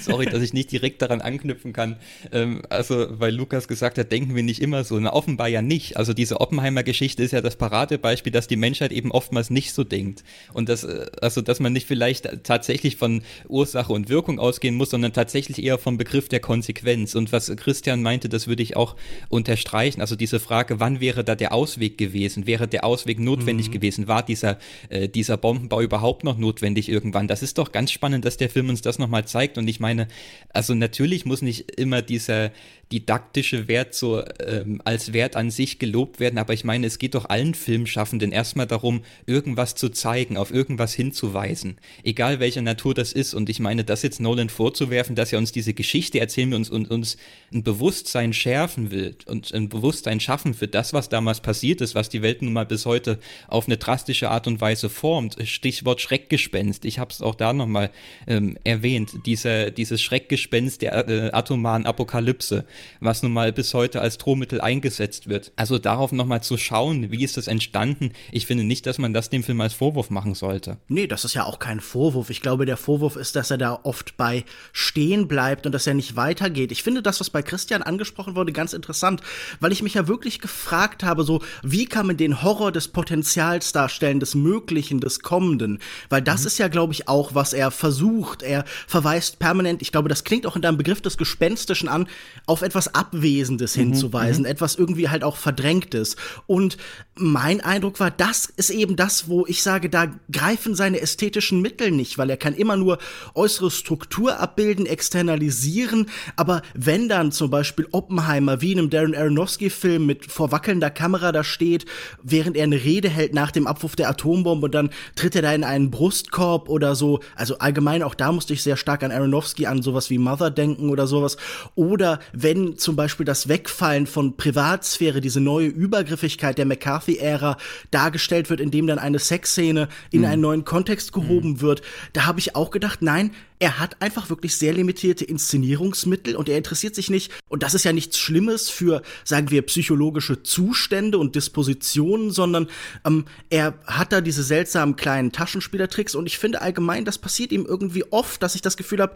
[0.00, 1.96] sorry, dass ich nicht direkt daran anknüpfen kann,
[2.30, 5.96] ähm, also weil Lukas gesagt hat, denken wir nicht immer so, na offenbar ja nicht.
[5.96, 10.22] Also diese Oppenheimer-Geschichte ist ja das Paradebeispiel, dass die Menschheit eben oftmals nicht so denkt.
[10.52, 14.90] Und das, äh, also dass man nicht vielleicht tatsächlich von Ursache und Wirkung ausgehen muss,
[14.90, 17.16] sondern tatsächlich eher vom Begriff der Konsequenz.
[17.16, 18.94] Und was Christian meinte, das würde ich auch
[19.28, 20.00] unterstreichen.
[20.00, 22.27] Also diese Frage, wann wäre da der Ausweg gewesen?
[22.36, 23.72] Wäre der Ausweg notwendig mhm.
[23.72, 24.08] gewesen?
[24.08, 27.28] War dieser, äh, dieser Bombenbau überhaupt noch notwendig irgendwann.
[27.28, 29.58] Das ist doch ganz spannend, dass der Film uns das nochmal zeigt.
[29.58, 30.08] Und ich meine,
[30.52, 32.50] also natürlich muss nicht immer dieser,
[32.92, 37.14] didaktische Wert so ähm, als Wert an sich gelobt werden, aber ich meine, es geht
[37.14, 43.12] doch allen Filmschaffenden erstmal darum, irgendwas zu zeigen, auf irgendwas hinzuweisen, egal welcher Natur das
[43.12, 43.34] ist.
[43.34, 46.70] Und ich meine, das jetzt Nolan vorzuwerfen, dass er uns diese Geschichte erzählen will und,
[46.70, 47.18] und uns
[47.52, 52.08] ein Bewusstsein schärfen will und ein Bewusstsein schaffen für das, was damals passiert ist, was
[52.08, 55.36] die Welt nun mal bis heute auf eine drastische Art und Weise formt.
[55.44, 56.84] Stichwort Schreckgespenst.
[56.84, 57.90] Ich habe es auch da nochmal
[58.26, 59.26] ähm, erwähnt.
[59.26, 62.64] Diese, dieses Schreckgespenst der äh, atomaren Apokalypse
[63.00, 65.52] was nun mal bis heute als Drohmittel eingesetzt wird.
[65.56, 69.30] Also darauf nochmal zu schauen, wie ist das entstanden, ich finde nicht, dass man das
[69.30, 70.78] dem Film als Vorwurf machen sollte.
[70.88, 72.30] Nee, das ist ja auch kein Vorwurf.
[72.30, 75.94] Ich glaube, der Vorwurf ist, dass er da oft bei stehen bleibt und dass er
[75.94, 76.72] nicht weitergeht.
[76.72, 79.22] Ich finde das, was bei Christian angesprochen wurde, ganz interessant,
[79.60, 83.72] weil ich mich ja wirklich gefragt habe, so, wie kann man den Horror des Potenzials
[83.72, 85.78] darstellen, des Möglichen, des Kommenden?
[86.08, 86.46] Weil das mhm.
[86.48, 88.42] ist ja, glaube ich, auch, was er versucht.
[88.42, 92.08] Er verweist permanent, ich glaube, das klingt auch in deinem Begriff des Gespenstischen an,
[92.46, 94.50] auf etwas Abwesendes mhm, hinzuweisen, mhm.
[94.50, 96.16] etwas irgendwie halt auch Verdrängtes.
[96.46, 96.76] Und
[97.14, 101.90] mein Eindruck war, das ist eben das, wo ich sage, da greifen seine ästhetischen Mittel
[101.90, 102.98] nicht, weil er kann immer nur
[103.34, 110.06] äußere Struktur abbilden, externalisieren, aber wenn dann zum Beispiel Oppenheimer wie in einem Darren Aronofsky-Film
[110.06, 111.84] mit vor wackelnder Kamera da steht,
[112.22, 115.52] während er eine Rede hält nach dem Abwurf der Atombombe und dann tritt er da
[115.52, 119.66] in einen Brustkorb oder so, also allgemein auch da musste ich sehr stark an Aronofsky,
[119.66, 121.36] an sowas wie Mother denken oder sowas,
[121.74, 127.56] oder wenn zum Beispiel das Wegfallen von Privatsphäre, diese neue Übergriffigkeit der McCarthy-Ära
[127.90, 130.26] dargestellt wird, indem dann eine Sexszene in mhm.
[130.26, 131.60] einen neuen Kontext gehoben mhm.
[131.60, 136.48] wird, da habe ich auch gedacht, nein, er hat einfach wirklich sehr limitierte Inszenierungsmittel und
[136.48, 141.18] er interessiert sich nicht, und das ist ja nichts Schlimmes für, sagen wir, psychologische Zustände
[141.18, 142.68] und Dispositionen Positionen, sondern
[143.04, 147.66] ähm, er hat da diese seltsamen kleinen Taschenspielertricks und ich finde allgemein, das passiert ihm
[147.66, 149.14] irgendwie oft, dass ich das Gefühl habe,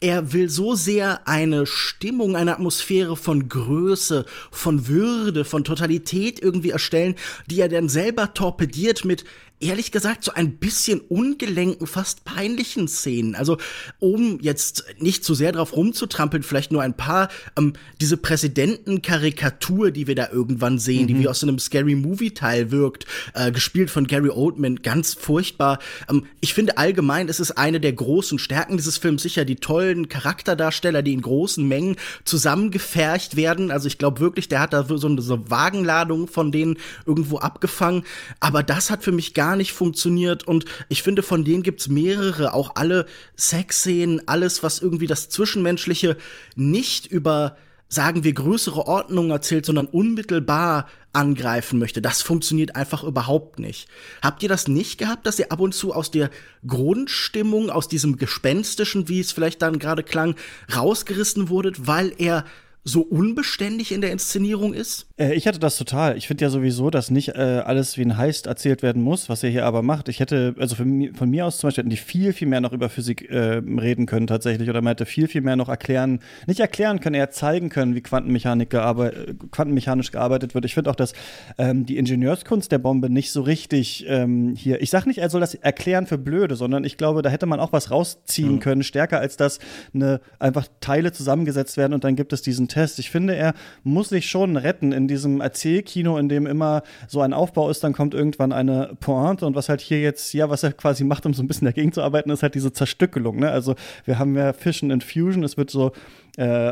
[0.00, 6.70] er will so sehr eine Stimmung, eine Atmosphäre von Größe, von Würde, von Totalität irgendwie
[6.70, 9.24] erstellen, die er dann selber torpediert mit
[9.64, 13.34] ehrlich gesagt so ein bisschen ungelenken, fast peinlichen Szenen.
[13.34, 13.56] Also
[13.98, 20.06] um jetzt nicht zu sehr drauf rumzutrampeln, vielleicht nur ein paar, ähm, diese Präsidentenkarikatur, die
[20.06, 21.06] wir da irgendwann sehen, mhm.
[21.06, 25.78] die wie aus einem Scary Movie-Teil wirkt, äh, gespielt von Gary Oldman, ganz furchtbar.
[26.10, 30.08] Ähm, ich finde allgemein, es ist eine der großen Stärken dieses Films sicher die tollen
[30.08, 33.70] Charakterdarsteller, die in großen Mengen zusammengefercht werden.
[33.70, 38.04] Also ich glaube wirklich, der hat da so eine so Wagenladung von denen irgendwo abgefangen.
[38.40, 40.48] Aber das hat für mich gar gar nicht funktioniert.
[40.48, 46.16] Und ich finde, von denen gibt's mehrere, auch alle Sexszenen, alles, was irgendwie das Zwischenmenschliche
[46.56, 47.56] nicht über
[47.88, 52.02] sagen wir, größere Ordnung erzählt, sondern unmittelbar angreifen möchte.
[52.02, 53.86] Das funktioniert einfach überhaupt nicht.
[54.20, 56.30] Habt ihr das nicht gehabt, dass ihr ab und zu aus der
[56.66, 60.34] Grundstimmung, aus diesem Gespenstischen, wie es vielleicht dann gerade klang,
[60.74, 62.44] rausgerissen wurdet, weil er
[62.82, 65.06] so unbeständig in der Inszenierung ist?
[65.16, 66.16] Äh, ich hatte das total.
[66.16, 69.42] Ich finde ja sowieso, dass nicht äh, alles wie ein Heist erzählt werden muss, was
[69.42, 70.08] er hier aber macht.
[70.08, 72.72] Ich hätte, also von, von mir aus zum Beispiel, hätten die viel, viel mehr noch
[72.72, 74.68] über Physik äh, reden können tatsächlich.
[74.68, 78.00] Oder man hätte viel, viel mehr noch erklären, nicht erklären können, eher zeigen können, wie
[78.00, 80.64] Quantenmechanik gearbeitet, quantenmechanisch gearbeitet wird.
[80.64, 81.12] Ich finde auch, dass
[81.58, 85.40] ähm, die Ingenieurskunst der Bombe nicht so richtig ähm, hier, ich sage nicht, er soll
[85.40, 88.60] das erklären für Blöde, sondern ich glaube, da hätte man auch was rausziehen mhm.
[88.60, 89.60] können, stärker als dass
[89.94, 92.98] eine, einfach Teile zusammengesetzt werden und dann gibt es diesen Test.
[92.98, 97.32] Ich finde, er muss sich schon retten in diesem Erzählkino, in dem immer so ein
[97.32, 100.72] Aufbau ist, dann kommt irgendwann eine Pointe und was halt hier jetzt, ja, was er
[100.72, 103.40] quasi macht, um so ein bisschen dagegen zu arbeiten, ist halt diese Zerstückelung.
[103.40, 103.50] Ne?
[103.50, 105.92] Also wir haben ja Fission and Fusion, es wird so
[106.36, 106.70] äh,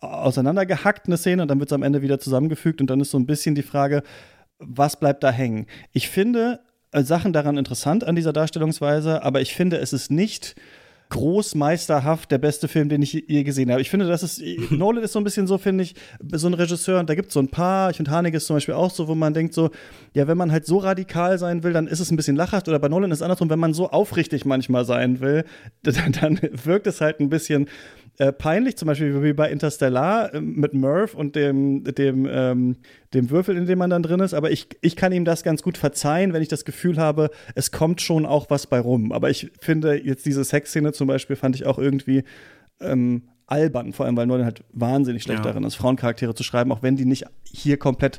[0.00, 3.18] auseinandergehackt, eine Szene, und dann wird es am Ende wieder zusammengefügt und dann ist so
[3.18, 4.02] ein bisschen die Frage,
[4.58, 5.66] was bleibt da hängen?
[5.92, 6.60] Ich finde
[6.92, 10.54] äh, Sachen daran interessant an dieser Darstellungsweise, aber ich finde, es ist nicht
[11.14, 13.80] großmeisterhaft der beste Film, den ich je gesehen habe.
[13.80, 15.94] Ich finde, das ist, Nolan ist so ein bisschen so, finde ich,
[16.32, 18.56] so ein Regisseur, und da gibt es so ein paar, ich finde Haneke ist zum
[18.56, 19.70] Beispiel auch so, wo man denkt so,
[20.12, 22.80] ja, wenn man halt so radikal sein will, dann ist es ein bisschen lachhaft, oder
[22.80, 25.44] bei Nolan ist es andersrum, wenn man so aufrichtig manchmal sein will,
[25.82, 27.68] dann, dann wirkt es halt ein bisschen
[28.18, 32.76] äh, peinlich, zum Beispiel wie bei Interstellar äh, mit Murph und dem, dem, ähm,
[33.12, 34.34] dem Würfel, in dem man dann drin ist.
[34.34, 37.72] Aber ich, ich kann ihm das ganz gut verzeihen, wenn ich das Gefühl habe, es
[37.72, 39.10] kommt schon auch was bei rum.
[39.10, 42.22] Aber ich finde jetzt diese Sexszene zum Beispiel fand ich auch irgendwie
[42.80, 45.50] ähm, albern, vor allem weil Nolan halt wahnsinnig schlecht ja.
[45.50, 48.18] darin ist, Frauencharaktere zu schreiben, auch wenn die nicht hier komplett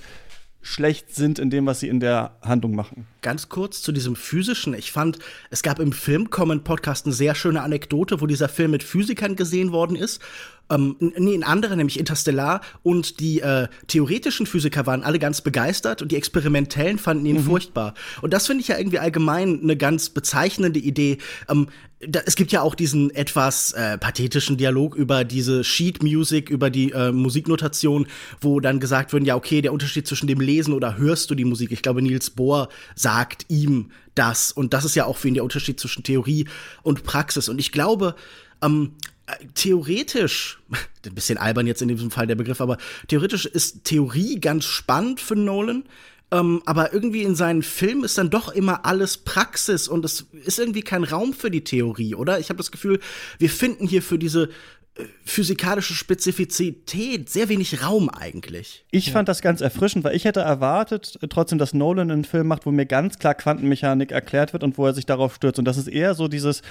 [0.66, 3.06] schlecht sind in dem, was sie in der Handlung machen.
[3.22, 4.74] Ganz kurz zu diesem physischen.
[4.74, 5.20] Ich fand,
[5.52, 9.96] es gab im Filmkommen-Podcast eine sehr schöne Anekdote, wo dieser Film mit Physikern gesehen worden
[9.96, 10.22] ist
[10.70, 12.62] ähm, nee, ein anderer, nämlich Interstellar.
[12.84, 17.44] Und die äh, theoretischen Physiker waren alle ganz begeistert und die experimentellen fanden ihn mhm.
[17.44, 17.94] furchtbar.
[18.22, 21.20] Und das finde ich ja irgendwie allgemein eine ganz bezeichnende Idee.
[21.50, 21.68] Ähm,
[22.00, 26.70] da, es gibt ja auch diesen etwas äh, pathetischen Dialog über diese Sheet Music, über
[26.70, 28.08] die äh, Musiknotation,
[28.42, 31.46] wo dann gesagt wird, ja, okay, der Unterschied zwischen dem Lesen oder hörst du die
[31.46, 31.72] Musik.
[31.72, 34.52] Ich glaube, Niels Bohr sagt ihm das.
[34.52, 36.48] Und das ist ja auch für ihn der Unterschied zwischen Theorie
[36.84, 37.50] und Praxis.
[37.50, 38.16] Und ich glaube,
[38.62, 38.94] ähm,
[39.54, 40.60] theoretisch,
[41.06, 45.20] ein bisschen albern jetzt in diesem Fall der Begriff, aber theoretisch ist Theorie ganz spannend
[45.20, 45.84] für Nolan.
[46.32, 50.58] Ähm, aber irgendwie in seinen Filmen ist dann doch immer alles Praxis und es ist
[50.58, 52.40] irgendwie kein Raum für die Theorie, oder?
[52.40, 53.00] Ich habe das Gefühl,
[53.38, 54.50] wir finden hier für diese
[54.96, 58.86] äh, physikalische Spezifizität sehr wenig Raum eigentlich.
[58.90, 59.14] Ich ja.
[59.14, 62.66] fand das ganz erfrischend, weil ich hätte erwartet, äh, trotzdem, dass Nolan einen Film macht,
[62.66, 65.60] wo mir ganz klar Quantenmechanik erklärt wird und wo er sich darauf stürzt.
[65.60, 66.64] Und das ist eher so dieses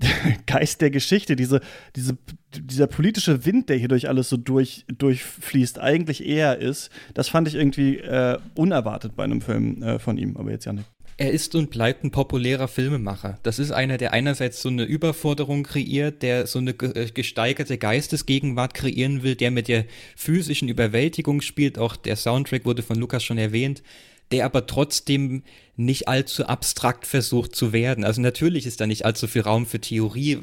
[0.46, 1.60] Geist der Geschichte, diese,
[1.96, 2.16] diese,
[2.54, 7.48] dieser politische Wind, der hier durch alles so durch, durchfließt, eigentlich eher ist, das fand
[7.48, 10.88] ich irgendwie äh, unerwartet bei einem Film äh, von ihm, aber jetzt ja nicht.
[11.20, 13.40] Er ist und bleibt ein populärer Filmemacher.
[13.42, 18.72] Das ist einer, der einerseits so eine Überforderung kreiert, der so eine äh, gesteigerte Geistesgegenwart
[18.72, 19.84] kreieren will, der mit der
[20.14, 21.76] physischen Überwältigung spielt.
[21.76, 23.82] Auch der Soundtrack wurde von Lukas schon erwähnt
[24.32, 25.42] der aber trotzdem
[25.78, 28.02] nicht allzu abstrakt versucht zu werden.
[28.02, 30.36] Also natürlich ist da nicht allzu viel Raum für Theorie,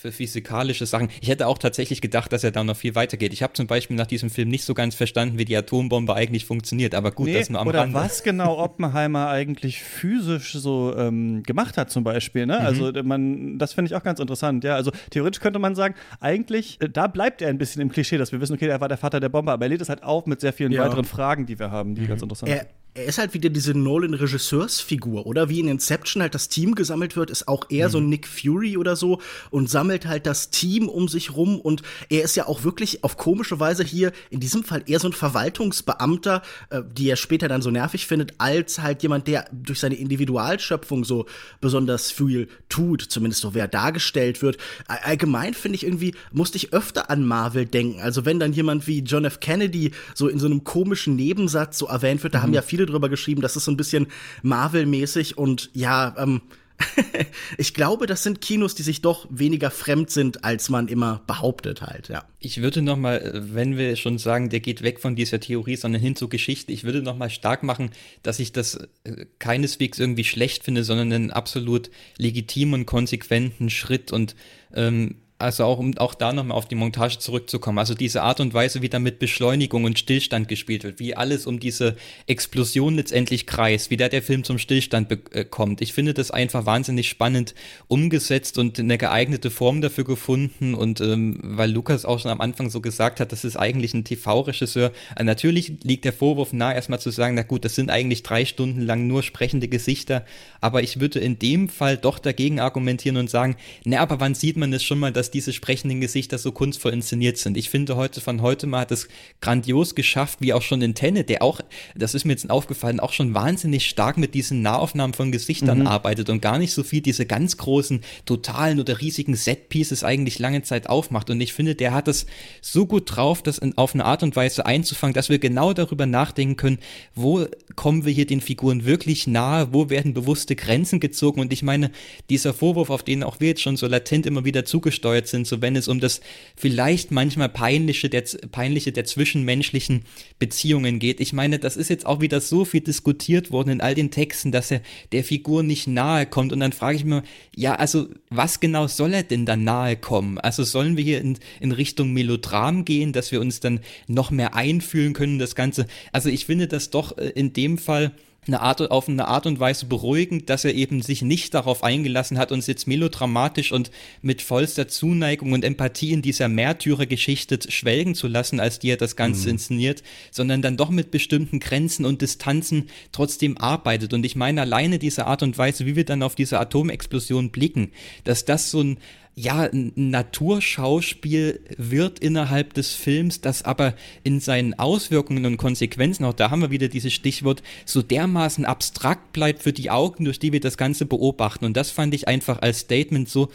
[0.00, 1.10] für physikalische Sachen.
[1.20, 3.34] Ich hätte auch tatsächlich gedacht, dass er da noch viel weitergeht.
[3.34, 6.46] Ich habe zum Beispiel nach diesem Film nicht so ganz verstanden, wie die Atombombe eigentlich
[6.46, 7.94] funktioniert, aber gut, nee, das nur am oder Rande.
[7.94, 12.46] was genau Oppenheimer eigentlich physisch so ähm, gemacht hat zum Beispiel.
[12.46, 12.58] Ne?
[12.58, 12.66] Mhm.
[12.66, 14.64] Also man, das finde ich auch ganz interessant.
[14.64, 18.16] Ja, also theoretisch könnte man sagen, eigentlich, äh, da bleibt er ein bisschen im Klischee,
[18.16, 20.02] dass wir wissen, okay, er war der Vater der Bombe, aber er lädt es halt
[20.02, 20.82] auf mit sehr vielen ja.
[20.82, 22.08] weiteren Fragen, die wir haben, die mhm.
[22.08, 22.68] ganz interessant er, sind
[22.98, 25.48] er ist halt wieder diese Nolan-Regisseursfigur, oder?
[25.48, 27.92] Wie in Inception halt das Team gesammelt wird, ist auch er mhm.
[27.92, 32.22] so Nick Fury oder so und sammelt halt das Team um sich rum und er
[32.22, 36.42] ist ja auch wirklich auf komische Weise hier in diesem Fall eher so ein Verwaltungsbeamter,
[36.70, 41.04] äh, die er später dann so nervig findet, als halt jemand, der durch seine Individualschöpfung
[41.04, 41.26] so
[41.60, 44.58] besonders viel tut, zumindest so wer dargestellt wird.
[44.88, 48.00] Allgemein finde ich irgendwie, musste ich öfter an Marvel denken.
[48.00, 49.38] Also wenn dann jemand wie John F.
[49.38, 52.42] Kennedy so in so einem komischen Nebensatz so erwähnt wird, da mhm.
[52.42, 54.08] haben ja viele drüber geschrieben, das ist so ein bisschen
[54.42, 56.42] Marvel-mäßig und ja, ähm,
[57.58, 61.82] ich glaube, das sind Kinos, die sich doch weniger fremd sind, als man immer behauptet
[61.82, 62.24] halt, ja.
[62.38, 66.00] Ich würde noch mal, wenn wir schon sagen, der geht weg von dieser Theorie, sondern
[66.00, 67.90] hin zur Geschichte, ich würde noch mal stark machen,
[68.22, 74.12] dass ich das äh, keineswegs irgendwie schlecht finde, sondern einen absolut legitimen und konsequenten Schritt
[74.12, 74.36] und
[74.72, 78.54] ähm, also auch um auch da nochmal auf die Montage zurückzukommen, also diese Art und
[78.54, 81.96] Weise, wie da mit Beschleunigung und Stillstand gespielt wird, wie alles um diese
[82.26, 85.80] Explosion letztendlich kreist, wie da der Film zum Stillstand äh, kommt.
[85.80, 87.54] Ich finde das einfach wahnsinnig spannend
[87.86, 92.68] umgesetzt und eine geeignete Form dafür gefunden und ähm, weil Lukas auch schon am Anfang
[92.68, 94.90] so gesagt hat, das ist eigentlich ein TV-Regisseur.
[95.14, 98.44] Äh, natürlich liegt der Vorwurf nahe, erstmal zu sagen, na gut, das sind eigentlich drei
[98.44, 100.24] Stunden lang nur sprechende Gesichter,
[100.60, 104.56] aber ich würde in dem Fall doch dagegen argumentieren und sagen, na, aber wann sieht
[104.56, 107.58] man es schon mal, dass dass diese sprechenden Gesichter so kunstvoll inszeniert sind.
[107.58, 109.08] Ich finde heute von heute mal hat es
[109.42, 111.60] grandios geschafft, wie auch schon in Tenet, der auch,
[111.94, 115.86] das ist mir jetzt aufgefallen, auch schon wahnsinnig stark mit diesen Nahaufnahmen von Gesichtern mhm.
[115.86, 120.62] arbeitet und gar nicht so viel diese ganz großen, totalen oder riesigen Set-Pieces eigentlich lange
[120.62, 121.28] Zeit aufmacht.
[121.28, 122.24] Und ich finde, der hat es
[122.62, 126.06] so gut drauf, das in, auf eine Art und Weise einzufangen, dass wir genau darüber
[126.06, 126.78] nachdenken können,
[127.14, 131.40] wo kommen wir hier den Figuren wirklich nahe, wo werden bewusste Grenzen gezogen.
[131.40, 131.90] Und ich meine,
[132.30, 135.46] dieser Vorwurf, auf den auch wir jetzt schon so latent immer wieder zugesteuert gesteuert sind,
[135.46, 136.20] so wenn es um das
[136.56, 140.02] vielleicht manchmal peinliche der, peinliche der zwischenmenschlichen
[140.38, 141.20] Beziehungen geht.
[141.20, 144.52] Ich meine, das ist jetzt auch wieder so viel diskutiert worden in all den Texten,
[144.52, 144.80] dass er
[145.12, 146.52] der Figur nicht nahe kommt.
[146.52, 147.22] Und dann frage ich mir,
[147.54, 150.38] ja, also was genau soll er denn dann nahe kommen?
[150.38, 154.54] Also sollen wir hier in, in Richtung Melodram gehen, dass wir uns dann noch mehr
[154.54, 155.86] einfühlen können, das Ganze?
[156.12, 158.12] Also ich finde das doch äh, in dem Fall
[158.48, 162.38] eine Art, auf eine Art und Weise beruhigend, dass er eben sich nicht darauf eingelassen
[162.38, 163.90] hat, uns jetzt melodramatisch und
[164.22, 169.16] mit vollster Zuneigung und Empathie in dieser Märtyrergeschichte schwelgen zu lassen, als die er das
[169.16, 169.52] Ganze mhm.
[169.52, 174.12] inszeniert, sondern dann doch mit bestimmten Grenzen und Distanzen trotzdem arbeitet.
[174.12, 177.92] Und ich meine, alleine diese Art und Weise, wie wir dann auf diese Atomexplosion blicken,
[178.24, 178.98] dass das so ein
[179.38, 186.32] ja, ein Naturschauspiel wird innerhalb des Films, das aber in seinen Auswirkungen und Konsequenzen, auch
[186.32, 190.52] da haben wir wieder dieses Stichwort, so dermaßen abstrakt bleibt für die Augen, durch die
[190.52, 191.64] wir das Ganze beobachten.
[191.64, 193.48] Und das fand ich einfach als Statement so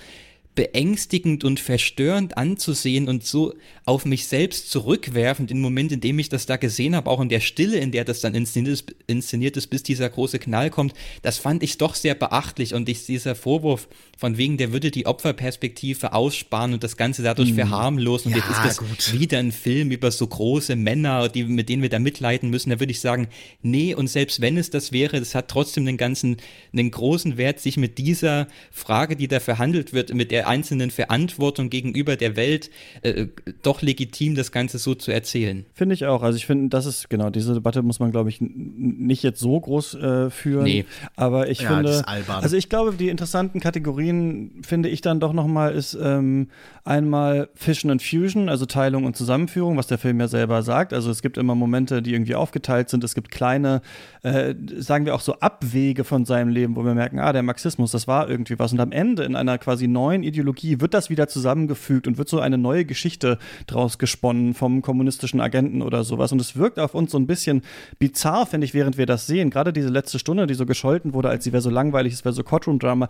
[0.55, 3.53] beängstigend und verstörend anzusehen und so
[3.85, 7.29] auf mich selbst zurückwerfend im Moment, in dem ich das da gesehen habe, auch in
[7.29, 10.93] der Stille, in der das dann inszeniert ist, inszeniert ist, bis dieser große Knall kommt,
[11.21, 15.05] das fand ich doch sehr beachtlich und ich, dieser Vorwurf von wegen, der würde die
[15.05, 17.55] Opferperspektive aussparen und das Ganze dadurch mhm.
[17.55, 19.19] verharmlosen und ja, jetzt ist das gut.
[19.19, 22.79] wieder ein Film über so große Männer, die, mit denen wir da mitleiden müssen, da
[22.79, 23.27] würde ich sagen,
[23.61, 26.37] nee und selbst wenn es das wäre, das hat trotzdem den ganzen,
[26.71, 31.69] einen großen Wert, sich mit dieser Frage, die da verhandelt wird, mit der einzelnen Verantwortung
[31.69, 32.69] gegenüber der Welt
[33.01, 33.27] äh,
[33.61, 35.65] doch legitim, das Ganze so zu erzählen.
[35.73, 36.23] Finde ich auch.
[36.23, 39.59] Also ich finde, das ist genau, diese Debatte muss man, glaube ich, nicht jetzt so
[39.59, 40.63] groß äh, führen.
[40.63, 40.85] Nee.
[41.15, 45.73] Aber ich ja, finde, also ich glaube, die interessanten Kategorien finde ich dann doch nochmal
[45.73, 46.47] ist ähm,
[46.85, 50.93] einmal Fission and Fusion, also Teilung und Zusammenführung, was der Film ja selber sagt.
[50.93, 53.03] Also es gibt immer Momente, die irgendwie aufgeteilt sind.
[53.03, 53.81] Es gibt kleine,
[54.21, 57.91] äh, sagen wir auch so Abwege von seinem Leben, wo wir merken, ah, der Marxismus,
[57.91, 58.73] das war irgendwie was.
[58.73, 62.39] Und am Ende in einer quasi neuen Ideologie wird das wieder zusammengefügt und wird so
[62.39, 66.31] eine neue Geschichte draus gesponnen vom kommunistischen Agenten oder sowas.
[66.31, 67.61] Und es wirkt auf uns so ein bisschen
[67.99, 69.49] bizarr, finde ich, während wir das sehen.
[69.49, 72.33] Gerade diese letzte Stunde, die so gescholten wurde, als sie wäre so langweilig, es wäre
[72.33, 73.07] so Courtroom-Drama.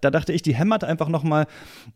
[0.00, 1.46] Da dachte ich, die hämmert einfach noch mal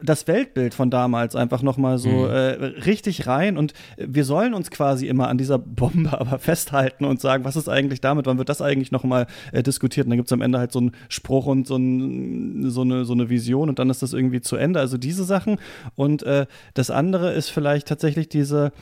[0.02, 2.30] das Weltbild von damals einfach noch mal so mhm.
[2.30, 3.56] äh, richtig rein.
[3.56, 7.68] Und wir sollen uns quasi immer an dieser Bombe aber festhalten und sagen, was ist
[7.68, 8.26] eigentlich damit?
[8.26, 10.06] Wann wird das eigentlich noch mal äh, diskutiert?
[10.06, 13.04] Und dann gibt es am Ende halt so einen Spruch und so, ein, so, eine,
[13.04, 14.80] so eine Vision und dann ist das irgendwie zu Ende.
[14.80, 15.58] Also diese Sachen.
[15.94, 18.72] Und äh, das andere ist vielleicht tatsächlich diese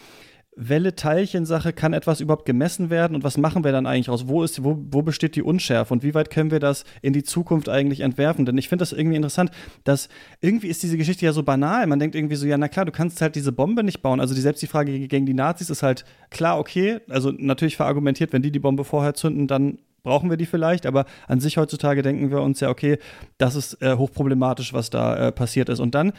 [0.56, 4.26] Welle-Teilchen-Sache, kann etwas überhaupt gemessen werden und was machen wir dann eigentlich raus?
[4.26, 7.22] Wo, ist, wo, wo besteht die Unschärfe und wie weit können wir das in die
[7.22, 8.46] Zukunft eigentlich entwerfen?
[8.46, 9.50] Denn ich finde das irgendwie interessant,
[9.84, 10.08] dass
[10.40, 11.86] irgendwie ist diese Geschichte ja so banal.
[11.86, 14.18] Man denkt irgendwie so, ja, na klar, du kannst halt diese Bombe nicht bauen.
[14.18, 18.32] Also die, selbst die Frage gegen die Nazis ist halt klar, okay, also natürlich verargumentiert,
[18.32, 22.00] wenn die die Bombe vorher zünden, dann brauchen wir die vielleicht, aber an sich heutzutage
[22.00, 22.98] denken wir uns ja, okay,
[23.38, 25.80] das ist äh, hochproblematisch, was da äh, passiert ist.
[25.80, 26.12] Und dann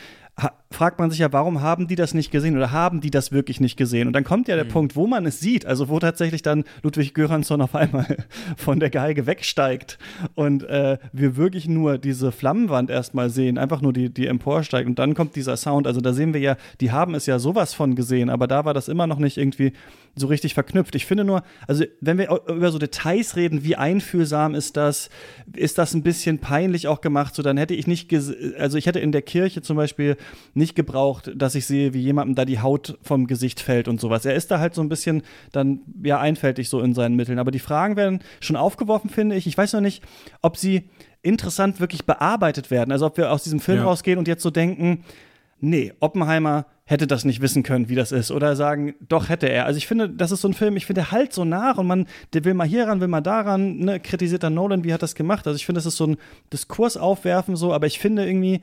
[0.69, 3.59] fragt man sich ja, warum haben die das nicht gesehen oder haben die das wirklich
[3.59, 4.07] nicht gesehen?
[4.07, 4.69] Und dann kommt ja der mhm.
[4.69, 8.17] Punkt, wo man es sieht, also wo tatsächlich dann Ludwig Göransson auf einmal
[8.57, 9.97] von der Geige wegsteigt
[10.35, 14.99] und äh, wir wirklich nur diese Flammenwand erstmal sehen, einfach nur die, die emporsteigt und
[14.99, 15.87] dann kommt dieser Sound.
[15.87, 18.73] Also da sehen wir ja, die haben es ja sowas von gesehen, aber da war
[18.73, 19.73] das immer noch nicht irgendwie
[20.15, 20.95] so richtig verknüpft.
[20.95, 25.09] Ich finde nur, also wenn wir über so Details reden, wie einfühlsam ist das,
[25.55, 28.13] ist das ein bisschen peinlich auch gemacht, so dann hätte ich nicht,
[28.59, 30.17] also ich hätte in der Kirche zum Beispiel
[30.53, 34.25] nicht gebraucht, dass ich sehe, wie jemandem da die Haut vom Gesicht fällt und sowas.
[34.25, 37.39] Er ist da halt so ein bisschen dann ja einfältig so in seinen Mitteln.
[37.39, 39.47] Aber die Fragen werden schon aufgeworfen, finde ich.
[39.47, 40.03] Ich weiß noch nicht,
[40.41, 40.89] ob sie
[41.21, 42.91] interessant wirklich bearbeitet werden.
[42.91, 43.85] Also ob wir aus diesem Film ja.
[43.85, 45.03] rausgehen und jetzt so denken,
[45.59, 48.31] nee, Oppenheimer hätte das nicht wissen können, wie das ist.
[48.31, 49.65] Oder sagen, doch hätte er.
[49.65, 51.85] Also ich finde, das ist so ein Film, ich finde, der halt so nach und
[51.85, 55.03] man, der will mal hier ran, will mal daran, ne, kritisiert dann Nolan, wie hat
[55.03, 55.45] das gemacht.
[55.47, 56.17] Also ich finde, das ist so ein
[56.53, 58.61] Diskurs aufwerfen, so, aber ich finde irgendwie,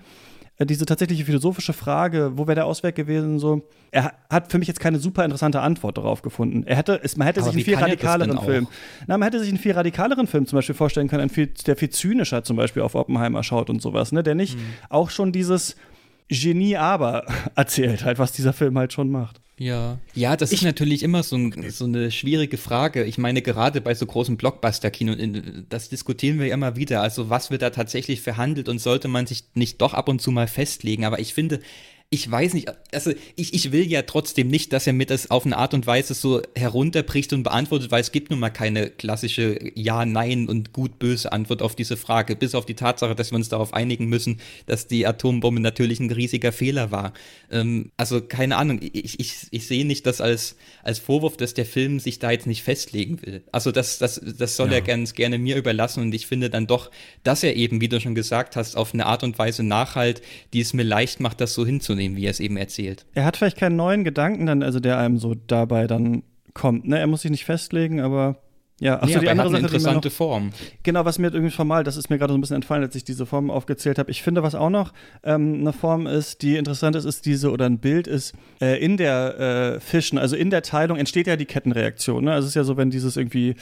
[0.60, 4.78] diese tatsächliche philosophische Frage, wo wäre der Ausweg gewesen, so, er hat für mich jetzt
[4.78, 6.62] keine super interessante Antwort darauf gefunden.
[6.64, 8.68] Er hätte, es, man hätte aber sich einen viel radikaleren Film,
[9.08, 11.90] na, man hätte sich einen viel radikaleren Film zum Beispiel vorstellen können, viel, der viel
[11.90, 14.62] zynischer zum Beispiel auf Oppenheimer schaut und sowas, ne, der nicht mhm.
[14.90, 15.74] auch schon dieses
[16.28, 17.24] Genie aber
[17.56, 19.40] erzählt, halt, was dieser Film halt schon macht.
[19.56, 23.04] Ja, ja, das ich, ist natürlich immer so, ein, so, eine schwierige Frage.
[23.04, 25.14] Ich meine, gerade bei so großen Blockbuster-Kino,
[25.68, 27.02] das diskutieren wir immer wieder.
[27.02, 30.32] Also, was wird da tatsächlich verhandelt und sollte man sich nicht doch ab und zu
[30.32, 31.04] mal festlegen?
[31.04, 31.60] Aber ich finde,
[32.14, 35.44] ich weiß nicht, also ich, ich will ja trotzdem nicht, dass er mir das auf
[35.44, 39.58] eine Art und Weise so herunterbricht und beantwortet, weil es gibt nun mal keine klassische
[39.74, 43.48] Ja, Nein und gut-böse Antwort auf diese Frage, bis auf die Tatsache, dass wir uns
[43.48, 47.14] darauf einigen müssen, dass die Atombombe natürlich ein riesiger Fehler war.
[47.50, 50.54] Ähm, also keine Ahnung, ich, ich, ich sehe nicht das als,
[50.84, 53.42] als Vorwurf, dass der Film sich da jetzt nicht festlegen will.
[53.50, 54.74] Also das, das, das soll ja.
[54.74, 56.92] er ganz gerne mir überlassen und ich finde dann doch,
[57.24, 60.60] dass er eben, wie du schon gesagt hast, auf eine Art und Weise nachhalt, die
[60.60, 63.06] es mir leicht macht, das so hinzunehmen wahrzunehmen, wie er es eben erzählt.
[63.14, 66.86] Er hat vielleicht keinen neuen Gedanken dann, also der einem so dabei dann kommt.
[66.86, 66.98] Ne?
[66.98, 68.36] Er muss sich nicht festlegen, aber
[68.80, 70.50] ja, achso, nee, die andere Sache, interessante noch, Form.
[70.82, 73.04] Genau, was mir irgendwie formal, das ist mir gerade so ein bisschen entfallen, als ich
[73.04, 74.10] diese Form aufgezählt habe.
[74.10, 74.92] Ich finde, was auch noch
[75.22, 78.96] ähm, eine Form ist, die interessant ist, ist diese, oder ein Bild ist, äh, in
[78.96, 82.24] der äh, Fischen, also in der Teilung entsteht ja die Kettenreaktion.
[82.24, 82.32] Ne?
[82.32, 83.54] Also es ist ja so, wenn dieses irgendwie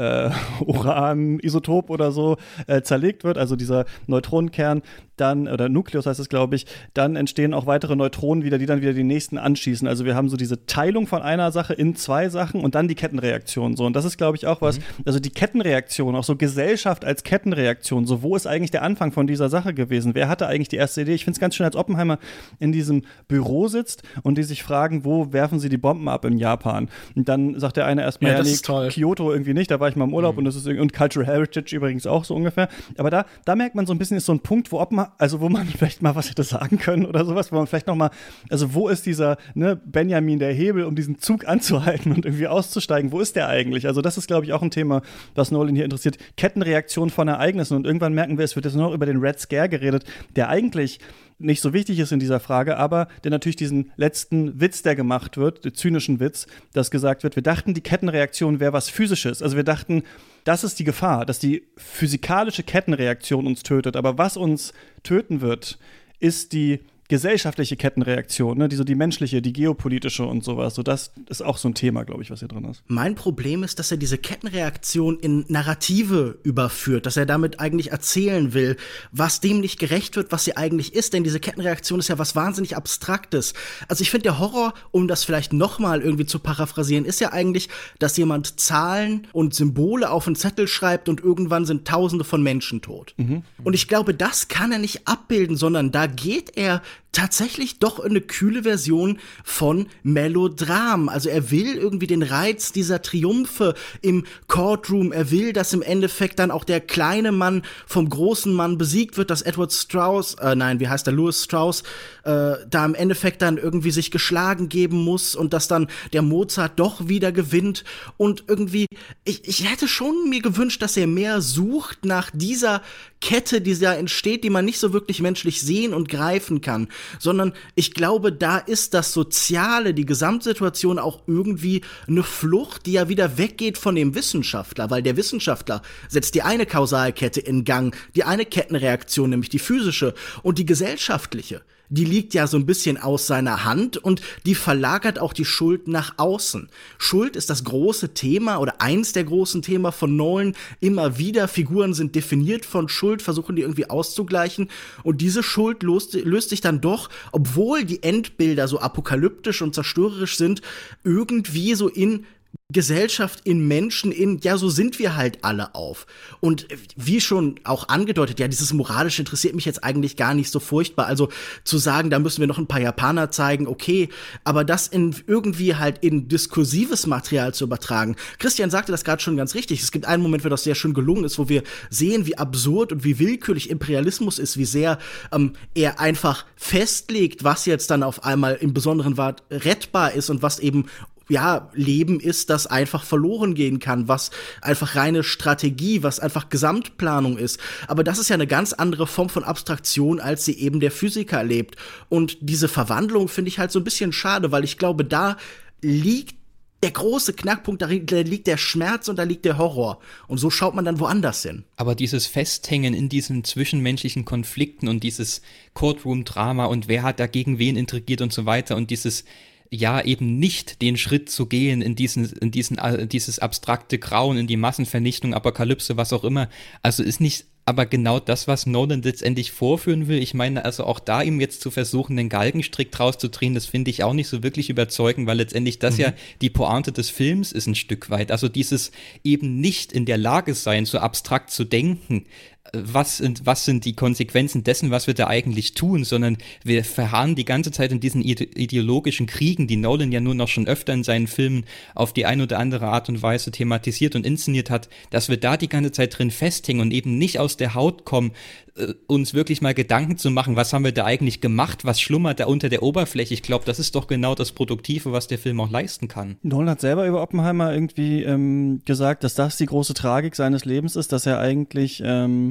[0.00, 0.30] äh,
[0.64, 2.36] Uran-Isotop oder so
[2.66, 4.82] äh, zerlegt wird, also dieser Neutronenkern,
[5.20, 8.80] dann, oder Nukleus heißt es, glaube ich, dann entstehen auch weitere Neutronen wieder, die dann
[8.80, 9.86] wieder die nächsten anschießen.
[9.86, 12.94] Also wir haben so diese Teilung von einer Sache in zwei Sachen und dann die
[12.94, 13.76] Kettenreaktion.
[13.76, 13.84] So.
[13.84, 14.82] Und das ist, glaube ich, auch was, mhm.
[15.04, 19.26] also die Kettenreaktion, auch so Gesellschaft als Kettenreaktion, so wo ist eigentlich der Anfang von
[19.26, 20.14] dieser Sache gewesen?
[20.14, 21.14] Wer hatte eigentlich die erste Idee?
[21.14, 22.18] Ich finde es ganz schön, als Oppenheimer
[22.58, 26.38] in diesem Büro sitzt und die sich fragen, wo werfen sie die Bomben ab in
[26.38, 26.88] Japan?
[27.14, 29.96] Und dann sagt der eine erstmal, ja, ja nee, Kyoto irgendwie nicht, da war ich
[29.96, 30.38] mal im Urlaub mhm.
[30.38, 32.68] und das ist und Cultural Heritage übrigens auch so ungefähr.
[32.96, 35.40] Aber da, da merkt man so ein bisschen, ist so ein Punkt, wo Oppenheimer, also
[35.40, 38.10] wo man vielleicht mal was hätte sagen können oder sowas, wo man vielleicht noch mal,
[38.50, 43.12] also wo ist dieser ne, Benjamin der Hebel, um diesen Zug anzuhalten und irgendwie auszusteigen?
[43.12, 43.86] Wo ist der eigentlich?
[43.86, 45.02] Also das ist, glaube ich, auch ein Thema,
[45.34, 46.18] was Nolan hier interessiert.
[46.36, 49.40] Kettenreaktion von Ereignissen und irgendwann merken wir, es wird jetzt nur noch über den Red
[49.40, 50.04] Scare geredet,
[50.36, 51.00] der eigentlich
[51.40, 55.36] nicht so wichtig ist in dieser Frage, aber der natürlich diesen letzten Witz, der gemacht
[55.36, 59.42] wird, den zynischen Witz, dass gesagt wird, wir dachten, die Kettenreaktion wäre was Physisches.
[59.42, 60.02] Also wir dachten,
[60.44, 63.96] das ist die Gefahr, dass die physikalische Kettenreaktion uns tötet.
[63.96, 64.72] Aber was uns
[65.02, 65.78] töten wird,
[66.20, 66.80] ist die
[67.10, 68.68] gesellschaftliche Kettenreaktion, ne?
[68.68, 70.76] die so die menschliche, die geopolitische und sowas.
[70.76, 72.84] So das ist auch so ein Thema, glaube ich, was hier drin ist.
[72.86, 78.54] Mein Problem ist, dass er diese Kettenreaktion in Narrative überführt, dass er damit eigentlich erzählen
[78.54, 78.76] will,
[79.10, 81.12] was dem nicht gerecht wird, was sie eigentlich ist.
[81.12, 83.54] Denn diese Kettenreaktion ist ja was wahnsinnig Abstraktes.
[83.88, 87.32] Also ich finde, der Horror, um das vielleicht noch mal irgendwie zu paraphrasieren, ist ja
[87.32, 92.40] eigentlich, dass jemand Zahlen und Symbole auf einen Zettel schreibt und irgendwann sind Tausende von
[92.40, 93.14] Menschen tot.
[93.16, 93.42] Mhm.
[93.64, 96.82] Und ich glaube, das kann er nicht abbilden, sondern da geht er
[97.12, 101.08] tatsächlich doch eine kühle Version von Melodram.
[101.08, 105.10] Also er will irgendwie den Reiz dieser Triumphe im Courtroom.
[105.10, 109.30] Er will, dass im Endeffekt dann auch der kleine Mann vom großen Mann besiegt wird,
[109.30, 111.82] dass Edward Strauss, äh, nein, wie heißt der, Louis Strauss,
[112.24, 116.78] äh, da im Endeffekt dann irgendwie sich geschlagen geben muss und dass dann der Mozart
[116.78, 117.84] doch wieder gewinnt.
[118.18, 118.86] Und irgendwie,
[119.24, 122.82] ich, ich hätte schon mir gewünscht, dass er mehr sucht nach dieser
[123.20, 126.88] Kette, die da entsteht, die man nicht so wirklich menschlich sehen und greifen kann.
[127.18, 133.08] Sondern ich glaube, da ist das Soziale, die Gesamtsituation auch irgendwie eine Flucht, die ja
[133.08, 138.24] wieder weggeht von dem Wissenschaftler, weil der Wissenschaftler setzt die eine Kausalkette in Gang, die
[138.24, 143.26] eine Kettenreaktion, nämlich die physische und die gesellschaftliche die liegt ja so ein bisschen aus
[143.26, 146.68] seiner Hand und die verlagert auch die Schuld nach außen.
[146.98, 150.54] Schuld ist das große Thema oder eins der großen Themen von Nolan.
[150.78, 154.70] Immer wieder Figuren sind definiert von Schuld, versuchen die irgendwie auszugleichen
[155.02, 160.36] und diese Schuld löst, löst sich dann doch, obwohl die Endbilder so apokalyptisch und zerstörerisch
[160.36, 160.62] sind,
[161.02, 162.24] irgendwie so in
[162.72, 166.06] Gesellschaft in Menschen in, ja, so sind wir halt alle auf.
[166.40, 170.60] Und wie schon auch angedeutet, ja, dieses Moralische interessiert mich jetzt eigentlich gar nicht so
[170.60, 171.06] furchtbar.
[171.06, 171.28] Also
[171.64, 174.08] zu sagen, da müssen wir noch ein paar Japaner zeigen, okay,
[174.44, 178.16] aber das in irgendwie halt in diskursives Material zu übertragen.
[178.38, 179.82] Christian sagte das gerade schon ganz richtig.
[179.82, 182.92] Es gibt einen Moment, wo das sehr schön gelungen ist, wo wir sehen, wie absurd
[182.92, 184.98] und wie willkürlich Imperialismus ist, wie sehr
[185.32, 190.42] ähm, er einfach festlegt, was jetzt dann auf einmal im besonderen Wort rettbar ist und
[190.42, 190.86] was eben
[191.30, 197.38] ja, Leben ist, das einfach verloren gehen kann, was einfach reine Strategie, was einfach Gesamtplanung
[197.38, 197.60] ist.
[197.86, 201.38] Aber das ist ja eine ganz andere Form von Abstraktion, als sie eben der Physiker
[201.38, 201.76] erlebt.
[202.08, 205.36] Und diese Verwandlung finde ich halt so ein bisschen schade, weil ich glaube, da
[205.80, 206.34] liegt
[206.82, 210.00] der große Knackpunkt, da liegt der Schmerz und da liegt der Horror.
[210.28, 211.64] Und so schaut man dann woanders hin.
[211.76, 215.42] Aber dieses Festhängen in diesen zwischenmenschlichen Konflikten und dieses
[215.74, 219.24] Courtroom-Drama und wer hat dagegen wen intrigiert und so weiter und dieses
[219.70, 224.36] ja eben nicht den Schritt zu gehen in diesen, in diesen, in dieses abstrakte Grauen,
[224.36, 226.48] in die Massenvernichtung, Apokalypse, was auch immer.
[226.82, 230.20] Also ist nicht aber genau das, was Nolan letztendlich vorführen will.
[230.20, 233.66] Ich meine, also auch da ihm jetzt zu versuchen, den Galgenstrick draus zu drehen, das
[233.66, 236.00] finde ich auch nicht so wirklich überzeugend, weil letztendlich das mhm.
[236.00, 238.32] ja die Pointe des Films ist ein Stück weit.
[238.32, 238.90] Also dieses
[239.22, 242.24] eben nicht in der Lage sein, so abstrakt zu denken,
[242.72, 247.34] was sind, was sind die Konsequenzen dessen, was wir da eigentlich tun, sondern wir verharren
[247.34, 251.02] die ganze Zeit in diesen ideologischen Kriegen, die Nolan ja nur noch schon öfter in
[251.02, 255.28] seinen Filmen auf die eine oder andere Art und Weise thematisiert und inszeniert hat, dass
[255.28, 258.32] wir da die ganze Zeit drin festhängen und eben nicht aus der Haut kommen,
[258.76, 262.40] äh, uns wirklich mal Gedanken zu machen, was haben wir da eigentlich gemacht, was schlummert
[262.40, 263.34] da unter der Oberfläche.
[263.34, 266.36] Ich glaube, das ist doch genau das Produktive, was der Film auch leisten kann.
[266.42, 270.94] Nolan hat selber über Oppenheimer irgendwie ähm, gesagt, dass das die große Tragik seines Lebens
[270.94, 272.49] ist, dass er eigentlich ähm,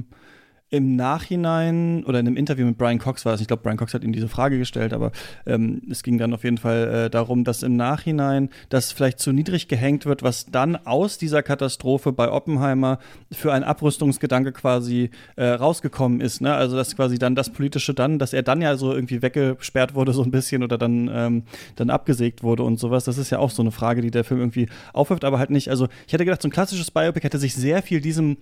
[0.72, 3.94] im Nachhinein oder in einem Interview mit Brian Cox war es, ich glaube, Brian Cox
[3.96, 5.12] hat ihm diese Frage gestellt, aber
[5.48, 9.32] ähm, es ging dann auf jeden Fall äh, darum, dass im Nachhinein das vielleicht zu
[9.32, 13.00] niedrig gehängt wird, was dann aus dieser Katastrophe bei Oppenheimer
[13.32, 16.40] für ein Abrüstungsgedanke quasi äh, rausgekommen ist.
[16.42, 16.54] Ne?
[16.54, 20.14] Also dass quasi dann das Politische dann, dass er dann ja so irgendwie weggesperrt wurde
[20.14, 21.44] so ein bisschen oder dann, ähm,
[21.78, 23.06] dann abgesägt wurde und sowas.
[23.06, 25.70] Das ist ja auch so eine Frage, die der Film irgendwie aufwirft, aber halt nicht.
[25.70, 28.38] Also ich hätte gedacht, so ein klassisches Biopic hätte sich sehr viel diesem